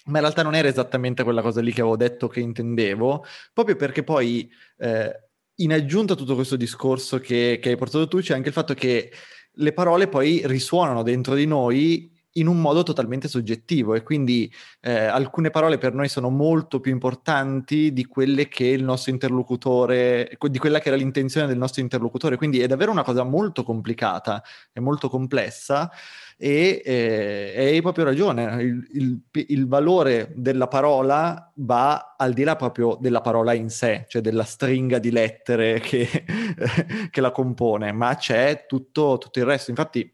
ma 0.06 0.18
in 0.18 0.24
realtà 0.24 0.44
non 0.44 0.56
era 0.56 0.68
esattamente 0.68 1.24
quella 1.24 1.42
cosa 1.42 1.62
lì 1.62 1.72
che 1.72 1.82
avevo 1.82 1.98
detto 1.98 2.28
che 2.28 2.40
intendevo, 2.40 3.26
proprio 3.54 3.76
perché 3.76 4.04
poi 4.04 4.50
eh, 4.78 5.30
in 5.56 5.74
aggiunta 5.74 6.14
a 6.14 6.16
tutto 6.16 6.36
questo 6.36 6.56
discorso 6.56 7.20
che, 7.20 7.60
che 7.62 7.70
hai 7.70 7.76
portato 7.76 8.08
tu, 8.08 8.20
c'è 8.20 8.34
anche 8.34 8.50
il 8.50 8.54
fatto 8.54 8.74
che 8.74 9.12
le 9.52 9.74
parole 9.74 10.08
poi 10.08 10.42
risuonano 10.46 11.02
dentro 11.02 11.34
di 11.34 11.46
noi 11.46 12.15
in 12.38 12.48
un 12.48 12.60
modo 12.60 12.84
totalmente 12.84 13.28
soggettivo 13.28 13.94
e 13.94 14.04
quindi 14.04 14.52
eh, 14.82 15.06
alcune 15.06 15.50
parole 15.50 15.78
per 15.78 15.94
noi 15.94 16.10
sono 16.10 16.30
molto 16.30 16.80
più 16.80 16.92
importanti 16.92 17.94
di 17.94 18.06
quelle 18.06 18.48
che 18.48 18.66
il 18.66 18.84
nostro 18.84 19.12
interlocutore, 19.12 20.38
di 20.40 20.58
quella 20.58 20.80
che 20.80 20.90
era 20.90 20.98
l'intenzione 20.98 21.48
del 21.48 21.58
nostro 21.58 21.82
interlocutore, 21.82 22.36
quindi 22.36 22.60
è 22.60 22.68
davvero 22.68 22.92
una 22.92 23.04
cosa 23.04 23.24
molto 23.24 23.64
complicata 23.64 24.44
e 24.74 24.80
molto 24.80 25.10
complessa 25.10 25.92
e 26.38 26.82
eh, 26.84 27.54
hai 27.56 27.82
proprio 27.82 28.04
ragione, 28.04 28.62
il, 28.62 28.88
il, 28.92 29.22
il, 29.48 29.68
valore 29.68 30.34
della 30.36 30.68
parola 30.68 31.50
va 31.56 32.16
al 32.18 32.34
di 32.34 32.44
là 32.44 32.58
proprio 32.58 32.98
della 33.00 33.22
parola 33.22 33.54
in 33.54 33.70
sé, 33.70 34.04
cioè 34.10 34.22
della 34.22 34.44
stringa 34.44 35.00
di 35.00 35.12
lettere 35.12 35.80
che, 35.80 36.26
che 37.10 37.22
la 37.22 37.32
compone, 37.32 37.94
ma 37.94 38.16
c'è 38.16 38.66
tutto, 38.68 39.18
tutto 39.18 39.40
il 39.40 39.46
resto. 39.46 39.70
Infatti, 39.70 40.12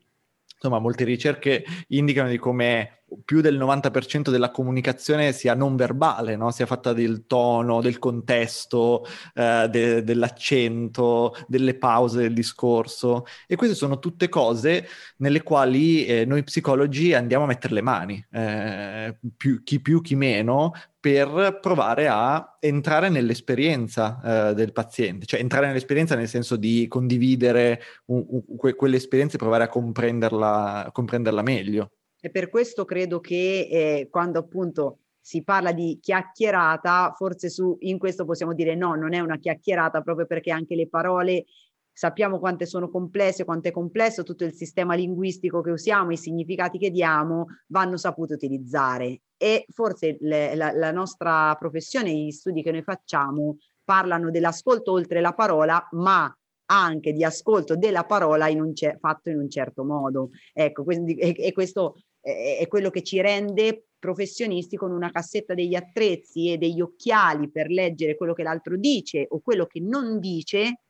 insomma, 0.62 0.80
molte 0.80 1.04
ricerche 1.04 1.66
indicano 1.88 2.30
di 2.30 2.38
come 2.38 3.01
più 3.26 3.42
del 3.42 3.58
90% 3.58 4.30
della 4.30 4.52
comunicazione 4.52 5.32
sia 5.32 5.54
non 5.54 5.76
verbale, 5.76 6.36
no? 6.36 6.52
sia 6.52 6.66
fatta 6.66 6.94
del 6.94 7.26
tono, 7.28 7.82
del 7.82 8.00
contesto, 8.00 9.06
eh, 9.34 9.68
de- 9.70 10.04
dell'accento, 10.04 11.36
delle 11.48 11.76
pause 11.76 12.20
del 12.20 12.34
discorso. 12.34 13.26
E 13.48 13.56
queste 13.56 13.76
sono 13.76 14.00
tutte 14.00 14.30
cose 14.30 14.88
nelle 15.18 15.44
quali 15.44 16.06
eh, 16.06 16.26
noi 16.26 16.44
psicologi 16.44 17.14
andiamo 17.14 17.44
a 17.44 17.48
mettere 17.48 17.74
le 17.74 17.82
mani, 17.82 18.26
eh, 18.32 19.18
più, 19.36 19.64
chi 19.64 19.82
più, 19.82 20.02
chi 20.02 20.16
meno, 20.16 20.74
per 21.00 21.58
provare 21.62 22.08
a 22.08 22.58
entrare 22.60 23.10
nell'esperienza 23.10 24.50
eh, 24.52 24.54
del 24.54 24.72
paziente, 24.72 25.26
cioè 25.26 25.40
entrare 25.40 25.66
nell'esperienza 25.68 26.16
nel 26.16 26.28
senso 26.28 26.56
di 26.56 26.88
condividere 26.88 27.82
un, 28.06 28.24
un, 28.30 28.56
que- 28.56 28.76
quell'esperienza 28.76 29.36
e 29.36 29.40
provare 29.40 29.64
a 29.64 29.68
comprenderla, 29.68 30.90
comprenderla 30.94 31.42
meglio. 31.42 31.92
E 32.24 32.30
per 32.30 32.50
questo 32.50 32.86
credo 32.86 33.20
che 33.20 33.68
eh, 33.70 34.08
quando 34.10 34.40
appunto 34.40 35.00
si 35.20 35.44
parla 35.44 35.72
di 35.72 36.00
chiacchierata, 36.00 37.14
forse 37.16 37.50
su, 37.50 37.76
in 37.82 37.98
questo 37.98 38.26
possiamo 38.26 38.54
dire 38.54 38.76
no, 38.76 38.96
non 38.96 39.14
è 39.14 39.20
una 39.20 39.38
chiacchierata 39.38 40.02
proprio 40.02 40.28
perché 40.28 40.52
anche 40.52 40.76
le 40.76 40.88
parole 40.88 41.46
sappiamo 41.92 42.40
quante 42.40 42.66
sono 42.66 42.90
complesse, 42.90 43.44
quanto 43.44 43.68
è 43.68 43.72
complesso 43.72 44.24
tutto 44.24 44.44
il 44.44 44.54
sistema 44.54 44.96
linguistico 44.96 45.62
che 45.62 45.72
usiamo, 45.72 46.12
i 46.12 46.18
significati 46.18 46.78
che 46.78 46.90
diamo, 46.90 47.48
vanno 47.68 47.98
sapute 47.98 48.34
utilizzare. 48.34 49.22
E 49.38 49.66
forse 49.70 50.18
le, 50.22 50.56
la, 50.56 50.72
la 50.72 50.92
nostra 50.92 51.56
professione, 51.56 52.14
gli 52.14 52.32
studi 52.32 52.62
che 52.62 52.72
noi 52.72 52.84
facciamo, 52.84 53.58
parlano 53.84 54.30
dell'ascolto 54.32 54.92
oltre 54.92 55.22
la 55.22 55.34
parola, 55.34 55.88
ma 55.92 56.34
anche 56.66 57.12
di 57.12 57.24
ascolto 57.24 57.76
della 57.76 58.06
parola 58.06 58.48
in 58.48 58.74
cer- 58.74 58.98
fatto 59.00 59.30
in 59.30 59.38
un 59.38 59.50
certo 59.50 59.84
modo. 59.84 60.30
Ecco, 60.54 60.84
quindi, 60.84 61.16
e, 61.16 61.36
e 61.38 61.52
questo 61.52 61.96
è 62.22 62.66
quello 62.68 62.90
che 62.90 63.04
ci 63.04 63.20
rende 63.20 63.88
professionisti 63.98 64.78
con 64.78 64.92
una 64.92 65.12
cassetta 65.12 65.54
degli 65.54 65.76
attrezzi 65.76 66.52
e 66.52 66.58
degli 66.58 66.82
occhiali 66.82 67.50
per 67.50 67.70
leggere 67.70 68.16
quello 68.16 68.34
che 68.34 68.44
l'altro 68.44 68.78
dice 68.78 69.26
o 69.30 69.42
quello 69.42 69.66
che 69.66 69.80
non 69.80 70.20
dice 70.20 70.82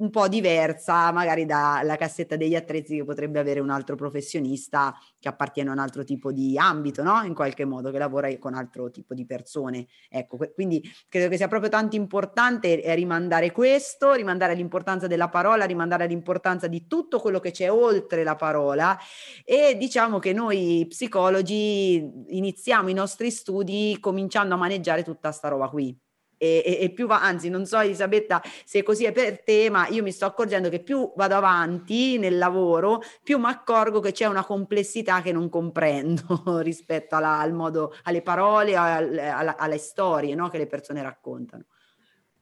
un 0.00 0.10
po' 0.10 0.28
diversa 0.28 1.12
magari 1.12 1.46
dalla 1.46 1.96
cassetta 1.96 2.36
degli 2.36 2.54
attrezzi 2.54 2.96
che 2.96 3.04
potrebbe 3.04 3.38
avere 3.38 3.60
un 3.60 3.70
altro 3.70 3.96
professionista 3.96 4.94
che 5.18 5.28
appartiene 5.28 5.70
a 5.70 5.72
un 5.72 5.78
altro 5.78 6.04
tipo 6.04 6.32
di 6.32 6.58
ambito, 6.58 7.02
no? 7.02 7.22
In 7.22 7.34
qualche 7.34 7.64
modo, 7.64 7.90
che 7.90 7.98
lavora 7.98 8.28
con 8.38 8.54
altro 8.54 8.90
tipo 8.90 9.14
di 9.14 9.26
persone. 9.26 9.86
Ecco, 10.08 10.38
quindi 10.54 10.82
credo 11.08 11.28
che 11.28 11.36
sia 11.36 11.48
proprio 11.48 11.70
tanto 11.70 11.96
importante 11.96 12.82
eh, 12.82 12.94
rimandare 12.94 13.52
questo, 13.52 14.12
rimandare 14.12 14.54
l'importanza 14.54 15.06
della 15.06 15.28
parola, 15.28 15.64
rimandare 15.64 16.06
l'importanza 16.06 16.66
di 16.66 16.86
tutto 16.86 17.20
quello 17.20 17.38
che 17.40 17.50
c'è 17.50 17.70
oltre 17.70 18.24
la 18.24 18.36
parola 18.36 18.98
e 19.44 19.76
diciamo 19.76 20.18
che 20.18 20.32
noi 20.32 20.86
psicologi 20.88 22.10
iniziamo 22.28 22.88
i 22.88 22.94
nostri 22.94 23.30
studi 23.30 23.98
cominciando 24.00 24.54
a 24.54 24.56
maneggiare 24.58 25.02
tutta 25.02 25.32
sta 25.32 25.48
roba 25.48 25.68
qui 25.68 25.96
e, 26.40 26.62
e, 26.64 26.78
e, 26.80 26.90
più 26.90 27.06
va, 27.06 27.20
anzi 27.20 27.50
non 27.50 27.66
so 27.66 27.78
Elisabetta 27.78 28.40
se 28.64 28.82
così 28.82 29.04
è 29.04 29.12
per 29.12 29.42
te, 29.42 29.68
ma 29.68 29.86
io 29.88 30.02
mi 30.02 30.10
sto 30.10 30.24
accorgendo 30.24 30.70
che 30.70 30.80
più 30.80 31.12
vado 31.14 31.34
avanti 31.34 32.16
nel 32.16 32.38
lavoro, 32.38 33.02
più 33.22 33.36
mi 33.36 33.50
accorgo 33.50 34.00
che 34.00 34.12
c'è 34.12 34.24
una 34.24 34.44
complessità 34.46 35.20
che 35.20 35.32
non 35.32 35.50
comprendo 35.50 36.40
rispetto 36.64 37.14
alla, 37.14 37.38
al 37.38 37.52
modo, 37.52 37.94
alle 38.04 38.22
parole, 38.22 38.74
al, 38.74 39.18
alla, 39.18 39.56
alle 39.58 39.76
storie 39.76 40.34
no, 40.34 40.48
che 40.48 40.56
le 40.56 40.66
persone 40.66 41.02
raccontano. 41.02 41.64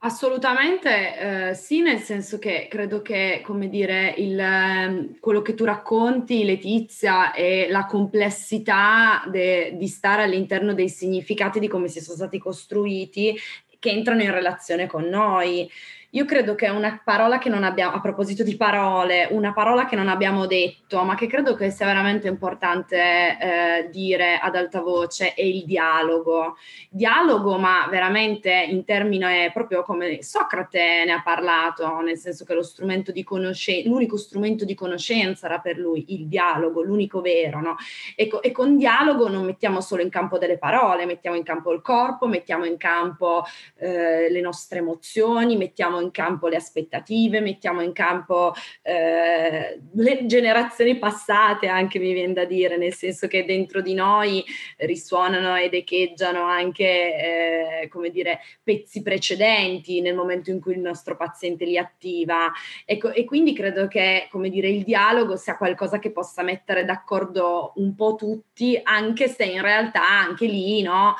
Assolutamente 0.01 1.49
eh, 1.49 1.53
sì, 1.55 1.81
nel 1.81 1.99
senso 1.99 2.39
che 2.39 2.67
credo 2.69 3.01
che, 3.01 3.41
come 3.43 3.67
dire, 3.67 4.13
il, 4.15 4.39
ehm, 4.39 5.19
quello 5.19 5.41
che 5.41 5.55
tu 5.55 5.65
racconti, 5.65 6.45
Letizia, 6.45 7.33
e 7.33 7.67
la 7.69 7.85
complessità 7.85 9.25
de, 9.29 9.75
di 9.75 9.87
stare 9.87 10.23
all'interno 10.23 10.73
dei 10.73 10.87
significati 10.87 11.59
di 11.59 11.67
come 11.67 11.89
si 11.89 11.99
sono 11.99 12.15
stati 12.15 12.37
costruiti, 12.37 13.37
che 13.79 13.89
entrano 13.89 14.21
in 14.21 14.31
relazione 14.31 14.87
con 14.87 15.05
noi. 15.05 15.69
Io 16.13 16.25
credo 16.25 16.55
che 16.55 16.67
una 16.69 16.99
parola 17.03 17.37
che 17.37 17.49
non 17.49 17.63
abbiamo, 17.63 17.95
a 17.95 18.01
proposito 18.01 18.41
di 18.41 18.55
parole, 18.55 19.27
una 19.29 19.53
parola 19.53 19.85
che 19.85 19.95
non 19.95 20.07
abbiamo 20.07 20.47
detto, 20.47 21.03
ma 21.03 21.13
che 21.13 21.27
credo 21.27 21.53
che 21.53 21.69
sia 21.69 21.85
veramente 21.85 22.27
importante 22.27 22.97
eh, 22.97 23.89
dire 23.91 24.39
ad 24.39 24.55
alta 24.55 24.81
voce, 24.81 25.35
è 25.35 25.43
il 25.43 25.65
dialogo. 25.65 26.57
Dialogo, 26.89 27.59
ma 27.59 27.87
veramente 27.91 28.51
in 28.51 28.83
termini 28.85 29.51
proprio 29.53 29.83
come 29.83 30.23
Socrate 30.23 31.03
ne 31.05 31.11
ha 31.11 31.21
parlato, 31.21 31.99
nel 31.99 32.17
senso 32.17 32.43
che 32.43 32.55
lo 32.55 32.63
strumento 32.63 33.11
di 33.11 33.23
conoscenza, 33.23 33.87
l'unico 33.87 34.17
strumento 34.17 34.65
di 34.65 34.73
conoscenza 34.73 35.45
era 35.45 35.59
per 35.59 35.77
lui 35.77 36.05
il 36.07 36.25
dialogo, 36.25 36.81
l'unico 36.81 37.21
vero, 37.21 37.61
no? 37.61 37.75
E, 38.15 38.27
e 38.41 38.51
con 38.51 38.77
dialogo 38.77 39.27
non 39.29 39.45
mettiamo 39.45 39.79
solo 39.79 40.01
in 40.01 40.09
campo 40.09 40.39
delle 40.39 40.57
parole, 40.57 41.05
mettiamo 41.05 41.37
in 41.37 41.43
campo 41.43 41.71
il 41.71 41.81
corpo, 41.81 42.25
mettiamo 42.25 42.65
in 42.65 42.77
campo 42.77 43.43
eh, 43.77 44.31
le 44.31 44.41
nostre 44.41 44.79
emozioni, 44.79 45.55
mettiamo 45.55 45.97
in 45.99 46.11
campo 46.11 46.47
le 46.47 46.55
aspettative, 46.55 47.41
mettiamo 47.41 47.81
in 47.81 47.93
campo 47.93 48.53
eh, 48.81 49.79
le 49.93 50.25
generazioni 50.25 50.97
passate, 50.97 51.67
anche 51.67 51.99
mi 51.99 52.13
viene 52.13 52.33
da 52.33 52.45
dire, 52.45 52.77
nel 52.77 52.93
senso 52.93 53.27
che 53.27 53.45
dentro 53.45 53.81
di 53.81 53.93
noi 53.93 54.43
risuonano 54.77 55.55
ed 55.55 55.73
echeggiano 55.73 56.43
anche, 56.43 57.81
eh, 57.81 57.87
come 57.89 58.09
dire, 58.09 58.39
pezzi 58.63 59.01
precedenti 59.01 60.01
nel 60.01 60.15
momento 60.15 60.49
in 60.51 60.59
cui 60.59 60.73
il 60.73 60.79
nostro 60.79 61.15
paziente 61.15 61.65
li 61.65 61.77
attiva. 61.77 62.51
Ecco, 62.85 63.11
e 63.11 63.25
quindi 63.25 63.53
credo 63.53 63.87
che, 63.87 64.27
come 64.29 64.49
dire, 64.49 64.69
il 64.69 64.83
dialogo 64.83 65.35
sia 65.35 65.57
qualcosa 65.57 65.99
che 65.99 66.11
possa 66.11 66.43
mettere 66.43 66.85
d'accordo 66.85 67.73
un 67.75 67.95
po' 67.95 68.15
tutti, 68.15 68.79
anche 68.81 69.27
se 69.27 69.43
in 69.43 69.61
realtà 69.61 70.07
anche 70.07 70.45
lì, 70.45 70.81
no? 70.81 71.15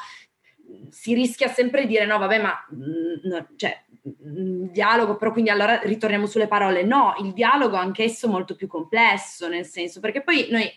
si 0.90 1.14
rischia 1.14 1.48
sempre 1.48 1.82
di 1.82 1.88
dire 1.88 2.06
no, 2.06 2.18
vabbè, 2.18 2.42
ma 2.42 2.54
mm, 2.74 3.30
no, 3.30 3.48
cioè, 3.56 3.84
mm, 4.08 4.66
dialogo, 4.72 5.16
però 5.16 5.32
quindi 5.32 5.50
allora 5.50 5.80
ritorniamo 5.80 6.26
sulle 6.26 6.48
parole. 6.48 6.84
No, 6.84 7.16
il 7.22 7.34
dialogo 7.34 7.76
anch'esso 7.76 8.28
molto 8.28 8.56
più 8.56 8.68
complesso, 8.68 9.48
nel 9.48 9.66
senso, 9.66 10.00
perché 10.00 10.22
poi 10.22 10.48
noi, 10.50 10.70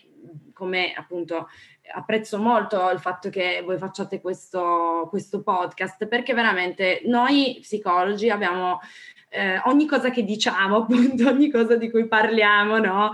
come 0.52 0.92
appunto, 0.94 1.48
apprezzo 1.94 2.38
molto 2.38 2.90
il 2.90 3.00
fatto 3.00 3.28
che 3.28 3.62
voi 3.64 3.78
facciate 3.78 4.20
questo, 4.20 5.06
questo 5.10 5.42
podcast, 5.42 6.06
perché 6.06 6.34
veramente 6.34 7.02
noi 7.04 7.58
psicologi 7.60 8.30
abbiamo 8.30 8.80
eh, 9.28 9.60
ogni 9.64 9.86
cosa 9.86 10.10
che 10.10 10.24
diciamo, 10.24 10.76
appunto, 10.82 11.28
ogni 11.28 11.50
cosa 11.50 11.76
di 11.76 11.90
cui 11.90 12.06
parliamo, 12.06 12.78
no? 12.78 13.10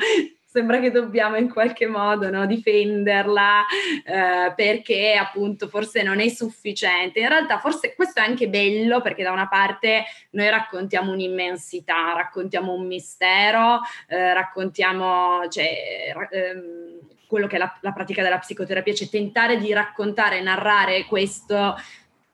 Sembra 0.59 0.81
che 0.81 0.91
dobbiamo 0.91 1.37
in 1.37 1.49
qualche 1.49 1.87
modo 1.87 2.29
no, 2.31 2.45
difenderla 2.45 3.65
eh, 4.05 4.53
perché 4.57 5.15
appunto 5.15 5.69
forse 5.69 6.03
non 6.03 6.19
è 6.19 6.29
sufficiente. 6.29 7.21
In 7.21 7.29
realtà 7.29 7.59
forse 7.59 7.95
questo 7.95 8.21
è 8.21 8.25
anche 8.25 8.49
bello 8.49 9.01
perché 9.01 9.23
da 9.23 9.31
una 9.31 9.47
parte 9.47 10.05
noi 10.31 10.51
raccontiamo 10.51 11.13
un'immensità, 11.13 12.13
raccontiamo 12.15 12.73
un 12.73 12.87
mistero, 12.87 13.83
eh, 14.09 14.35
raccontiamo 14.35 15.47
cioè, 15.49 16.13
ehm, 16.29 16.99
quello 17.29 17.47
che 17.47 17.55
è 17.55 17.59
la, 17.61 17.73
la 17.83 17.93
pratica 17.93 18.23
della 18.25 18.39
psicoterapia, 18.39 18.95
cioè 18.95 19.09
tentare 19.09 19.59
di 19.59 19.73
raccontare, 19.73 20.41
narrare 20.41 21.05
questo 21.05 21.77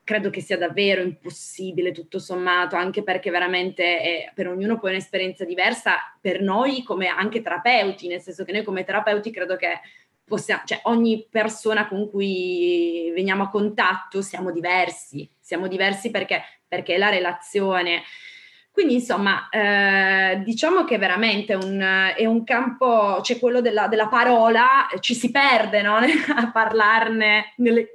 credo 0.04 0.28
che 0.30 0.42
sia 0.42 0.58
davvero 0.58 1.00
impossibile 1.00 1.90
tutto 1.90 2.18
sommato, 2.18 2.76
anche 2.76 3.02
perché 3.02 3.30
veramente 3.30 4.00
è, 4.00 4.32
per 4.34 4.48
ognuno 4.48 4.78
poi 4.78 4.90
è 4.90 4.92
un'esperienza 4.94 5.44
diversa, 5.44 5.96
per 6.20 6.42
noi 6.42 6.82
come 6.82 7.08
anche 7.08 7.40
terapeuti, 7.40 8.06
nel 8.06 8.20
senso 8.20 8.44
che 8.44 8.52
noi 8.52 8.62
come 8.62 8.84
terapeuti 8.84 9.30
credo 9.30 9.56
che 9.56 9.80
possiamo, 10.24 10.62
cioè 10.64 10.80
ogni 10.84 11.26
persona 11.30 11.88
con 11.88 12.08
cui 12.10 13.10
veniamo 13.14 13.44
a 13.44 13.50
contatto 13.50 14.22
siamo 14.22 14.50
diversi, 14.50 15.28
siamo 15.40 15.68
diversi 15.68 16.10
perché, 16.10 16.42
perché 16.68 16.98
la 16.98 17.08
relazione. 17.08 18.02
Quindi 18.70 18.94
insomma, 18.94 19.48
eh, 19.50 20.42
diciamo 20.42 20.84
che 20.84 20.98
veramente 20.98 21.54
un, 21.54 21.80
è 22.16 22.26
un 22.26 22.42
campo, 22.42 23.18
c'è 23.18 23.34
cioè 23.34 23.38
quello 23.38 23.60
della, 23.60 23.86
della 23.86 24.08
parola, 24.08 24.88
ci 24.98 25.14
si 25.14 25.30
perde 25.30 25.80
no? 25.80 25.96
a 26.36 26.50
parlarne 26.50 27.52
nelle, 27.58 27.93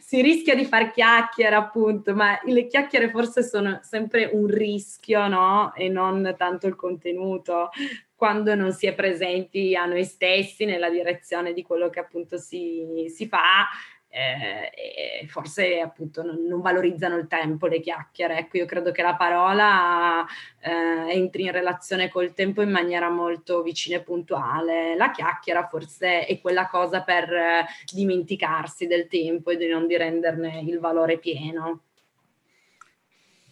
si 0.00 0.22
rischia 0.22 0.54
di 0.54 0.64
far 0.64 0.90
chiacchiere 0.90 1.54
appunto, 1.54 2.14
ma 2.14 2.38
le 2.44 2.66
chiacchiere 2.66 3.10
forse 3.10 3.42
sono 3.42 3.80
sempre 3.82 4.30
un 4.32 4.46
rischio, 4.46 5.26
no? 5.28 5.74
E 5.74 5.88
non 5.88 6.34
tanto 6.36 6.66
il 6.66 6.76
contenuto, 6.76 7.70
quando 8.14 8.54
non 8.54 8.72
si 8.72 8.86
è 8.86 8.94
presenti 8.94 9.74
a 9.74 9.86
noi 9.86 10.04
stessi 10.04 10.64
nella 10.64 10.90
direzione 10.90 11.52
di 11.52 11.62
quello 11.62 11.88
che 11.88 12.00
appunto 12.00 12.36
si, 12.36 13.06
si 13.08 13.26
fa 13.26 13.66
eh, 14.12 15.26
forse 15.28 15.78
appunto 15.78 16.22
non, 16.24 16.44
non, 16.44 16.60
valorizzano 16.60 17.16
il 17.16 17.28
tempo, 17.28 17.66
le 17.66 17.80
chiacchiere. 17.80 18.38
Ecco, 18.38 18.56
io 18.56 18.66
credo 18.66 18.90
che 18.90 19.02
la 19.02 19.14
parola 19.14 20.26
eh, 20.60 21.12
entri 21.12 21.44
in 21.44 21.52
relazione 21.52 22.08
col 22.08 22.34
tempo 22.34 22.60
in 22.60 22.70
maniera 22.70 23.08
molto 23.08 23.62
vicina 23.62 23.96
e 23.96 24.02
puntuale. 24.02 24.96
La 24.96 25.10
chiacchiera 25.12 25.68
forse 25.68 26.26
è 26.26 26.40
quella 26.40 26.66
cosa 26.66 27.02
per 27.02 27.32
eh, 27.32 27.66
dimenticarsi 27.92 28.86
del 28.86 29.06
tempo 29.06 29.50
e 29.50 29.56
di 29.56 29.68
non 29.68 29.86
di 29.86 29.96
renderne 29.96 30.60
il 30.60 30.80
valore 30.80 31.18
pieno. 31.18 31.82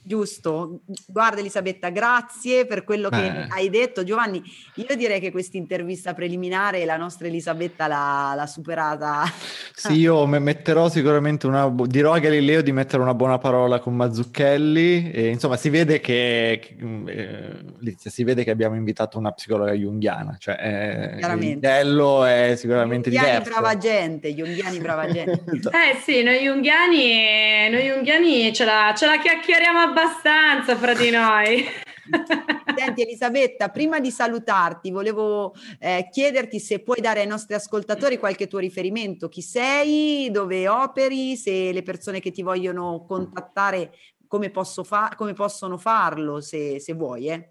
Giusto, 0.08 0.80
guarda 1.06 1.40
Elisabetta, 1.40 1.90
grazie 1.90 2.64
per 2.64 2.82
quello 2.82 3.10
che 3.10 3.26
eh. 3.26 3.46
hai 3.50 3.68
detto. 3.68 4.04
Giovanni, 4.04 4.42
io 4.76 4.96
direi 4.96 5.20
che 5.20 5.30
questa 5.30 5.58
intervista 5.58 6.14
preliminare 6.14 6.86
la 6.86 6.96
nostra 6.96 7.26
Elisabetta 7.26 7.86
l'ha, 7.86 8.32
l'ha 8.34 8.46
superata. 8.46 9.24
Sì, 9.74 9.98
io 9.98 10.24
metterò 10.24 10.88
sicuramente 10.88 11.46
una, 11.46 11.70
dirò 11.84 12.14
a 12.14 12.20
Galileo 12.20 12.62
di 12.62 12.72
mettere 12.72 13.02
una 13.02 13.12
buona 13.12 13.36
parola 13.36 13.80
con 13.80 13.96
Mazzucchelli 13.96 15.10
e 15.10 15.26
insomma 15.26 15.58
si 15.58 15.68
vede 15.68 16.00
che, 16.00 16.74
eh, 17.04 17.96
si 17.98 18.24
vede 18.24 18.44
che 18.44 18.50
abbiamo 18.50 18.76
invitato 18.76 19.18
una 19.18 19.32
psicologa 19.32 19.72
junghiana, 19.72 20.36
cioè 20.38 20.56
eh, 20.58 21.18
il 21.20 21.52
modello 21.52 22.24
è 22.24 22.54
sicuramente 22.56 23.10
junghiani 23.10 23.40
diverso. 23.40 23.60
brava 23.60 23.76
gente, 23.76 24.32
junghiani 24.32 24.78
brava 24.78 25.06
gente. 25.12 25.44
eh 25.52 25.98
sì, 26.02 26.22
noi 26.22 26.38
junghiani, 26.38 27.68
noi 27.68 27.82
junghiani 27.88 28.54
ce 28.54 28.64
la, 28.64 28.94
ce 28.96 29.04
la 29.04 29.18
chiacchieriamo 29.18 29.78
abbastanza 29.78 29.96
abbastanza 29.98 30.76
fra 30.76 30.94
di 30.94 31.11
noi. 31.11 31.64
Senti 32.76 33.02
Elisabetta, 33.02 33.68
prima 33.68 33.98
di 33.98 34.11
salutarti 34.11 34.90
volevo 34.90 35.52
eh, 35.80 36.08
chiederti 36.11 36.61
se 36.61 36.80
puoi 36.80 37.00
dare 37.00 37.20
ai 37.20 37.26
nostri 37.26 37.54
ascoltatori 37.54 38.18
qualche 38.18 38.46
tuo 38.46 38.61
riferimento, 38.61 39.28
chi 39.28 39.42
sei, 39.42 40.30
dove 40.30 40.68
operi, 40.68 41.37
se 41.37 41.72
le 41.72 41.82
persone 41.82 42.20
che 42.20 42.30
ti 42.30 42.42
vogliono 42.42 43.04
contattare 43.06 43.90
come, 44.28 44.50
posso 44.50 44.84
fa- 44.84 45.12
come 45.16 45.32
possono 45.32 45.76
farlo, 45.76 46.40
se, 46.40 46.78
se 46.78 46.92
vuoi. 46.94 47.28
Eh. 47.28 47.48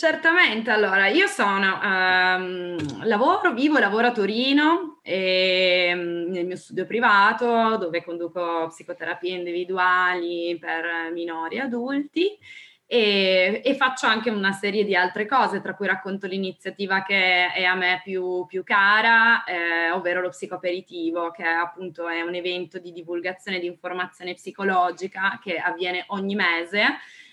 Certamente, 0.00 0.70
allora 0.70 1.08
io 1.08 1.26
sono, 1.26 1.78
um, 1.78 3.04
lavoro, 3.04 3.52
vivo 3.52 3.76
e 3.76 3.80
lavoro 3.80 4.06
a 4.06 4.12
Torino 4.12 4.98
e, 5.02 5.90
um, 5.92 6.30
nel 6.30 6.46
mio 6.46 6.56
studio 6.56 6.86
privato 6.86 7.76
dove 7.76 8.02
conduco 8.02 8.68
psicoterapie 8.68 9.36
individuali 9.36 10.56
per 10.58 11.12
minori 11.12 11.56
e 11.56 11.60
adulti 11.60 12.38
e, 12.86 13.60
e, 13.62 13.74
faccio 13.74 14.06
anche 14.06 14.30
una 14.30 14.52
serie 14.52 14.86
di 14.86 14.96
altre 14.96 15.26
cose, 15.26 15.60
tra 15.60 15.76
cui 15.76 15.86
racconto 15.86 16.26
l'iniziativa 16.26 17.02
che 17.02 17.52
è 17.52 17.64
a 17.64 17.74
me 17.74 18.00
più, 18.02 18.46
più 18.46 18.64
cara, 18.64 19.44
eh, 19.44 19.90
ovvero 19.90 20.22
lo 20.22 20.30
psicoaperitivo, 20.30 21.30
che 21.30 21.42
è 21.42 21.46
appunto 21.46 22.08
è 22.08 22.22
un 22.22 22.34
evento 22.34 22.78
di 22.78 22.90
divulgazione 22.90 23.58
di 23.58 23.66
informazione 23.66 24.32
psicologica 24.32 25.38
che 25.42 25.58
avviene 25.58 26.04
ogni 26.06 26.34
mese 26.34 26.84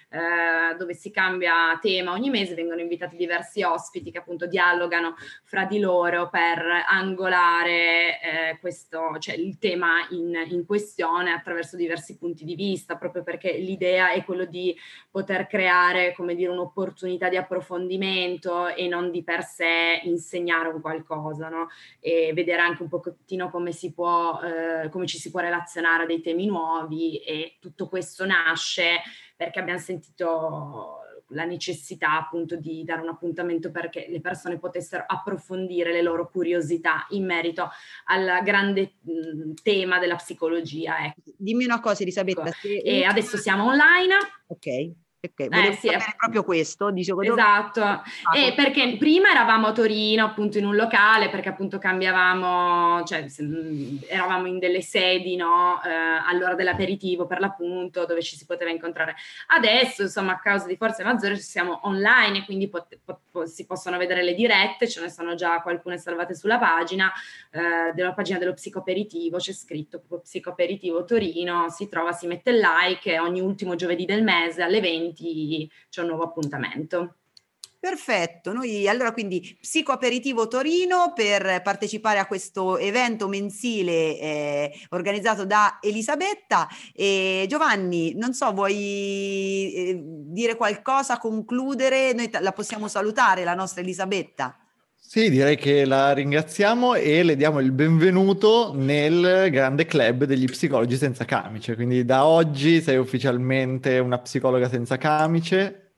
eh, 0.10 0.76
dove 0.78 0.94
si 0.94 1.12
cambia 1.12 1.78
tema 1.82 2.14
ogni 2.14 2.30
mese, 2.30 2.56
vengono 2.56 2.80
invitati 2.80 3.18
diversi 3.18 3.62
ospiti 3.64 4.10
che 4.10 4.20
appunto 4.20 4.48
dialogano 4.48 5.16
fra 5.44 5.66
di 5.66 5.80
loro 5.80 6.30
per 6.30 6.64
angolare 6.88 8.22
eh, 8.22 8.58
questo, 8.62 9.18
cioè 9.20 9.36
il 9.36 9.58
tema 9.58 10.08
in, 10.12 10.34
in, 10.50 10.66
questione 10.66 11.32
attraverso 11.32 11.76
diversi 11.76 12.18
punti 12.18 12.46
di 12.46 12.56
vista, 12.56 12.96
proprio 12.96 13.24
perché 13.24 13.58
l'idea 13.58 14.12
è 14.12 14.24
quello 14.24 14.46
di 14.46 14.76
poter 15.12 15.46
creare, 15.48 16.14
come 16.14 16.36
dire, 16.36 16.52
un'opportunità 16.52 17.28
di 17.28 17.36
approfondimento 17.36 18.68
e 18.68 18.88
non 18.88 19.12
di 19.12 19.24
per 19.24 19.44
sé 19.44 20.02
insegnare 20.04 20.70
un 20.70 20.80
qualcosa, 20.80 21.50
no? 21.50 21.68
E 22.00 22.32
vedere 22.34 22.62
anche 22.62 22.82
un 22.82 22.90
pochettino 22.90 23.50
come 23.50 23.72
si 23.74 23.94
può, 23.94 24.40
eh, 24.42 24.90
come 24.90 25.06
ci 25.06 25.18
si 25.18 25.32
può 25.32 25.42
relazionare 25.42 26.04
a 26.04 26.06
dei 26.06 26.22
temi 26.22 26.46
nuovi 26.46 27.18
e 27.18 27.58
tutto 27.60 27.90
questo 27.90 28.26
nasce 28.26 29.02
perché 29.38 29.60
abbiamo 29.60 29.80
sentito 29.80 31.02
la 31.32 31.46
necessità 31.46 32.18
appunto 32.18 32.56
di 32.56 32.84
dare 32.84 33.02
un 33.02 33.10
appuntamento 33.10 33.72
perché 33.72 34.08
le 34.10 34.22
persone 34.22 34.58
potessero 34.58 35.04
approfondire 35.06 35.92
le 35.92 36.02
loro 36.02 36.30
curiosità 36.30 37.06
in 37.10 37.26
merito 37.26 37.70
al 38.06 38.42
grande 38.44 38.94
mh, 39.02 39.54
tema 39.62 40.00
della 40.00 40.16
psicologia. 40.16 41.06
Ecco. 41.06 41.22
Dimmi 41.38 41.66
una 41.66 41.80
cosa 41.80 42.04
Elisabetta. 42.04 42.48
Ecco. 42.48 42.68
E 42.68 43.04
adesso 43.04 43.38
siamo 43.38 43.66
online. 43.66 44.16
Ok. 44.48 45.06
Ok, 45.20 45.48
volevo 45.50 45.74
eh, 45.74 45.76
sì, 45.76 45.90
proprio 46.16 46.44
questo. 46.44 46.92
Dicevo, 46.92 47.24
esatto, 47.24 47.82
ah, 47.82 48.04
e 48.36 48.54
perché 48.54 48.98
prima 49.00 49.32
eravamo 49.32 49.68
a 49.68 49.72
Torino 49.72 50.24
appunto 50.24 50.60
in 50.60 50.66
un 50.66 50.76
locale 50.76 51.30
perché 51.30 51.50
appunto 51.50 51.80
cambiavamo, 51.80 53.04
cioè 53.04 53.26
eravamo 54.08 54.46
in 54.46 54.60
delle 54.60 54.84
sedi 54.84 55.36
no, 55.36 55.82
eh, 55.84 55.90
all'ora 55.90 56.54
dell'aperitivo 56.54 57.26
per 57.26 57.40
l'appunto 57.40 58.06
dove 58.06 58.22
ci 58.22 58.38
si 58.38 58.46
poteva 58.46 58.70
incontrare. 58.70 59.16
Adesso 59.48 60.04
insomma 60.04 60.34
a 60.34 60.40
causa 60.40 60.68
di 60.68 60.76
forze 60.76 61.04
maggiori 61.04 61.38
siamo 61.38 61.80
online 61.88 62.40
e 62.40 62.46
quindi 62.46 62.70
pot- 62.70 63.00
pot- 63.04 63.44
si 63.46 63.66
possono 63.66 63.98
vedere 63.98 64.22
le 64.22 64.36
dirette, 64.36 64.88
ce 64.88 65.02
ne 65.02 65.10
sono 65.10 65.34
già 65.34 65.64
alcune 65.66 65.98
salvate 65.98 66.36
sulla 66.36 66.60
pagina, 66.60 67.12
eh, 67.50 67.92
della 67.96 68.14
pagina 68.14 68.38
dello 68.38 68.54
psicoaperitivo, 68.54 69.38
c'è 69.38 69.52
scritto 69.52 69.98
proprio 69.98 70.20
psicoaperitivo 70.20 71.06
Torino, 71.06 71.70
si 71.70 71.90
trova, 71.90 72.12
si 72.12 72.28
mette 72.28 72.52
il 72.52 72.60
like 72.60 73.18
ogni 73.18 73.42
ultimo 73.42 73.74
giovedì 73.74 74.06
del 74.06 74.22
mese 74.22 74.62
alle 74.62 74.80
20 74.80 75.06
20 75.14 75.72
c'è 75.90 76.02
un 76.02 76.08
nuovo 76.08 76.24
appuntamento. 76.24 77.16
Perfetto, 77.80 78.54
noi 78.54 78.88
allora 78.88 79.14
quindi 79.14 79.56
Psicoaperitivo 79.62 80.48
Torino 80.48 81.14
per 81.14 81.62
partecipare 81.62 82.18
a 82.18 82.26
questo 82.26 82.78
evento 82.78 83.28
mensile 83.28 84.20
eh, 84.20 84.80
organizzato 84.90 85.46
da 85.46 85.78
Elisabetta 85.80 86.68
e 86.92 87.46
Giovanni, 87.48 88.16
non 88.16 88.34
so, 88.34 88.52
vuoi 88.52 89.74
eh, 89.74 90.00
dire 90.04 90.56
qualcosa, 90.56 91.20
concludere? 91.20 92.14
Noi 92.14 92.30
t- 92.30 92.40
la 92.42 92.52
possiamo 92.52 92.88
salutare, 92.88 93.44
la 93.44 93.54
nostra 93.54 93.82
Elisabetta. 93.82 94.58
Sì, 95.10 95.30
direi 95.30 95.56
che 95.56 95.86
la 95.86 96.12
ringraziamo 96.12 96.94
e 96.96 97.24
le 97.24 97.38
diamo 97.38 97.62
il 97.62 97.72
benvenuto 97.72 98.74
nel 98.76 99.48
grande 99.50 99.86
club 99.86 100.26
degli 100.26 100.44
psicologi 100.44 100.98
senza 100.98 101.24
camice. 101.24 101.76
Quindi 101.76 102.04
da 102.04 102.26
oggi 102.26 102.82
sei 102.82 102.98
ufficialmente 102.98 104.00
una 104.00 104.18
psicologa 104.18 104.68
senza 104.68 104.98
camice. 104.98 105.92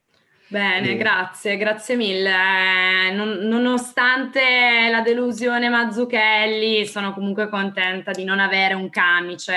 Bene, 0.45 0.91
e... 0.91 0.95
grazie, 0.95 1.57
grazie 1.57 1.95
mille. 1.95 3.11
Non, 3.11 3.29
nonostante 3.47 4.87
la 4.91 5.01
delusione 5.01 5.69
Mazzucchelli, 5.69 6.85
sono 6.85 7.11
comunque 7.11 7.49
contenta 7.49 8.11
di 8.11 8.23
non 8.23 8.39
avere 8.39 8.75
un 8.75 8.91
camice 8.91 9.55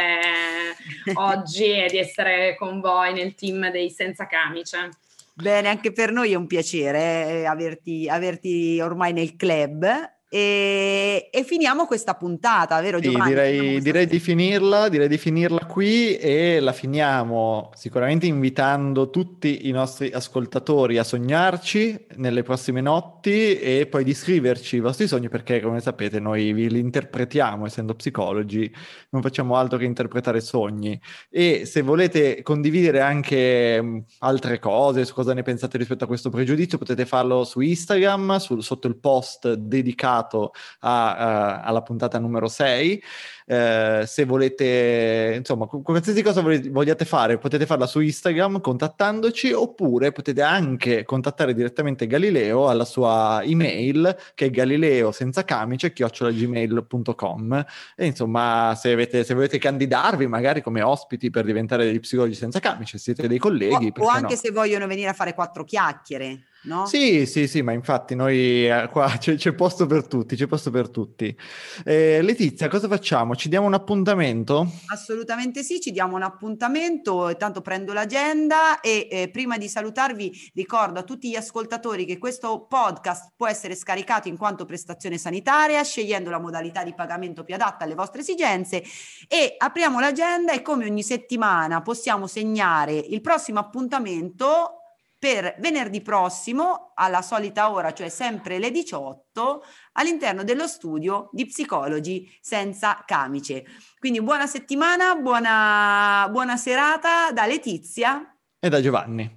oggi 1.12 1.72
e 1.72 1.88
di 1.90 1.98
essere 1.98 2.57
con 2.57 2.80
voi 2.80 3.12
nel 3.12 3.34
team 3.34 3.70
dei 3.70 3.90
senza 3.90 4.26
camice. 4.26 4.88
Bene, 5.34 5.68
anche 5.68 5.92
per 5.92 6.12
noi 6.12 6.32
è 6.32 6.34
un 6.34 6.46
piacere 6.46 7.40
eh, 7.40 7.44
averti, 7.46 8.06
averti 8.08 8.78
ormai 8.80 9.12
nel 9.14 9.34
club 9.34 9.86
e, 10.34 11.28
e, 11.30 11.44
finiamo 11.44 11.84
questa 11.84 12.14
puntata, 12.14 12.80
vero 12.80 13.00
Giovanni? 13.00 13.24
Sì, 13.24 13.28
direi, 13.28 13.80
direi 13.82 14.06
di 14.06 14.18
finirla, 14.18 14.88
direi 14.88 15.06
di 15.06 15.18
finirla 15.18 15.66
qui 15.66 16.16
e 16.16 16.58
la 16.58 16.72
finiamo 16.72 17.70
sicuramente 17.74 18.24
invitando 18.24 19.10
tutti 19.10 19.68
i 19.68 19.72
nostri 19.72 20.10
ascoltatori 20.10 20.96
a 20.96 21.04
sognarci 21.04 22.06
nelle 22.14 22.42
prossime 22.42 22.80
notti 22.80 23.58
e 23.58 23.86
poi 23.90 24.04
di 24.04 24.14
scriverci 24.14 24.76
i 24.76 24.80
vostri 24.80 25.06
sogni 25.06 25.28
perché 25.28 25.60
come 25.60 25.80
sapete 25.80 26.18
noi 26.18 26.54
vi 26.54 26.70
li 26.70 26.78
interpretiamo 26.78 27.66
essendo 27.66 27.94
psicologi, 27.94 28.74
non 29.10 29.20
facciamo 29.20 29.56
altro 29.56 29.76
che 29.76 29.84
interpretare 29.84 30.40
sogni 30.40 30.98
e 31.28 31.66
se 31.66 31.82
volete 31.82 32.40
condividere 32.40 33.00
anche 33.00 34.04
altre 34.20 34.58
cose 34.58 35.04
su 35.04 35.12
cosa 35.12 35.34
ne 35.34 35.42
pensate 35.42 35.76
rispetto 35.76 36.04
a 36.04 36.06
questo 36.06 36.30
pregiudizio 36.30 36.78
potete 36.78 37.04
farlo 37.04 37.44
su 37.44 37.60
Instagram, 37.60 38.38
sul, 38.38 38.62
sotto 38.62 38.86
il 38.86 38.96
post 38.96 39.52
dedicato 39.52 40.20
dedicato 40.22 40.52
a, 40.80 41.16
a, 41.16 41.60
alla 41.62 41.82
puntata 41.82 42.18
numero 42.18 42.48
6. 42.48 43.02
Eh, 43.44 44.04
se 44.06 44.24
volete, 44.24 45.34
insomma, 45.36 45.66
qualsiasi 45.66 46.22
cosa 46.22 46.40
vogliate 46.40 47.04
fare, 47.04 47.38
potete 47.38 47.66
farla 47.66 47.86
su 47.86 48.00
Instagram 48.00 48.60
contattandoci 48.60 49.52
oppure 49.52 50.12
potete 50.12 50.42
anche 50.42 51.04
contattare 51.04 51.52
direttamente 51.52 52.06
Galileo 52.06 52.68
alla 52.68 52.84
sua 52.84 53.42
email 53.44 54.16
che 54.34 54.46
è 54.46 54.50
galileo 54.50 55.10
senza 55.12 55.44
camice 55.44 55.92
chiocciolagmail.com 55.92 57.64
e 57.96 58.06
insomma 58.06 58.74
se, 58.76 58.92
avete, 58.92 59.24
se 59.24 59.34
volete 59.34 59.58
candidarvi 59.58 60.26
magari 60.26 60.62
come 60.62 60.82
ospiti 60.82 61.30
per 61.30 61.44
diventare 61.44 61.84
degli 61.84 62.00
psicologi 62.00 62.34
senza 62.34 62.60
camice 62.60 62.98
siete 62.98 63.26
dei 63.26 63.38
colleghi 63.38 63.92
o, 63.96 64.04
o 64.04 64.08
anche 64.08 64.34
no? 64.34 64.40
se 64.40 64.50
vogliono 64.50 64.86
venire 64.86 65.08
a 65.08 65.14
fare 65.14 65.34
quattro 65.34 65.64
chiacchiere 65.64 66.44
No? 66.64 66.86
Sì, 66.86 67.26
sì, 67.26 67.48
sì, 67.48 67.60
ma 67.60 67.72
infatti 67.72 68.14
noi 68.14 68.68
eh, 68.68 68.88
qua 68.90 69.16
c'è, 69.18 69.34
c'è, 69.34 69.52
posto 69.52 69.86
per 69.86 70.06
tutti, 70.06 70.36
c'è 70.36 70.46
posto 70.46 70.70
per 70.70 70.90
tutti. 70.90 71.36
Eh, 71.84 72.22
Letizia, 72.22 72.68
cosa 72.68 72.86
facciamo? 72.86 73.34
Ci 73.34 73.48
diamo 73.48 73.66
un 73.66 73.74
appuntamento? 73.74 74.68
Assolutamente 74.86 75.64
sì, 75.64 75.80
ci 75.80 75.90
diamo 75.90 76.14
un 76.14 76.22
appuntamento, 76.22 77.28
intanto 77.28 77.62
prendo 77.62 77.92
l'agenda 77.92 78.80
e 78.80 79.08
eh, 79.10 79.30
prima 79.30 79.58
di 79.58 79.68
salutarvi 79.68 80.52
ricordo 80.54 81.00
a 81.00 81.02
tutti 81.02 81.28
gli 81.28 81.34
ascoltatori 81.36 82.04
che 82.04 82.18
questo 82.18 82.66
podcast 82.68 83.32
può 83.36 83.48
essere 83.48 83.74
scaricato 83.74 84.28
in 84.28 84.36
quanto 84.36 84.64
prestazione 84.64 85.18
sanitaria, 85.18 85.82
scegliendo 85.82 86.30
la 86.30 86.38
modalità 86.38 86.84
di 86.84 86.94
pagamento 86.94 87.42
più 87.42 87.54
adatta 87.54 87.84
alle 87.84 87.94
vostre 87.94 88.20
esigenze 88.20 88.84
e 89.26 89.56
apriamo 89.58 89.98
l'agenda 89.98 90.52
e 90.52 90.62
come 90.62 90.84
ogni 90.84 91.02
settimana 91.02 91.82
possiamo 91.82 92.28
segnare 92.28 92.94
il 92.94 93.20
prossimo 93.20 93.58
appuntamento 93.58 94.76
per 95.22 95.54
venerdì 95.60 96.00
prossimo 96.00 96.90
alla 96.96 97.22
solita 97.22 97.70
ora, 97.70 97.92
cioè 97.92 98.08
sempre 98.08 98.58
le 98.58 98.72
18, 98.72 99.62
all'interno 99.92 100.42
dello 100.42 100.66
studio 100.66 101.28
di 101.30 101.46
psicologi 101.46 102.28
senza 102.40 103.04
camice. 103.06 103.64
Quindi 104.00 104.20
buona 104.20 104.48
settimana, 104.48 105.14
buona, 105.14 106.26
buona 106.28 106.56
serata 106.56 107.30
da 107.30 107.46
Letizia 107.46 108.36
e 108.58 108.68
da 108.68 108.80
Giovanni. 108.80 109.30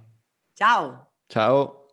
Ciao. 0.54 1.12
Ciao. 1.28 1.85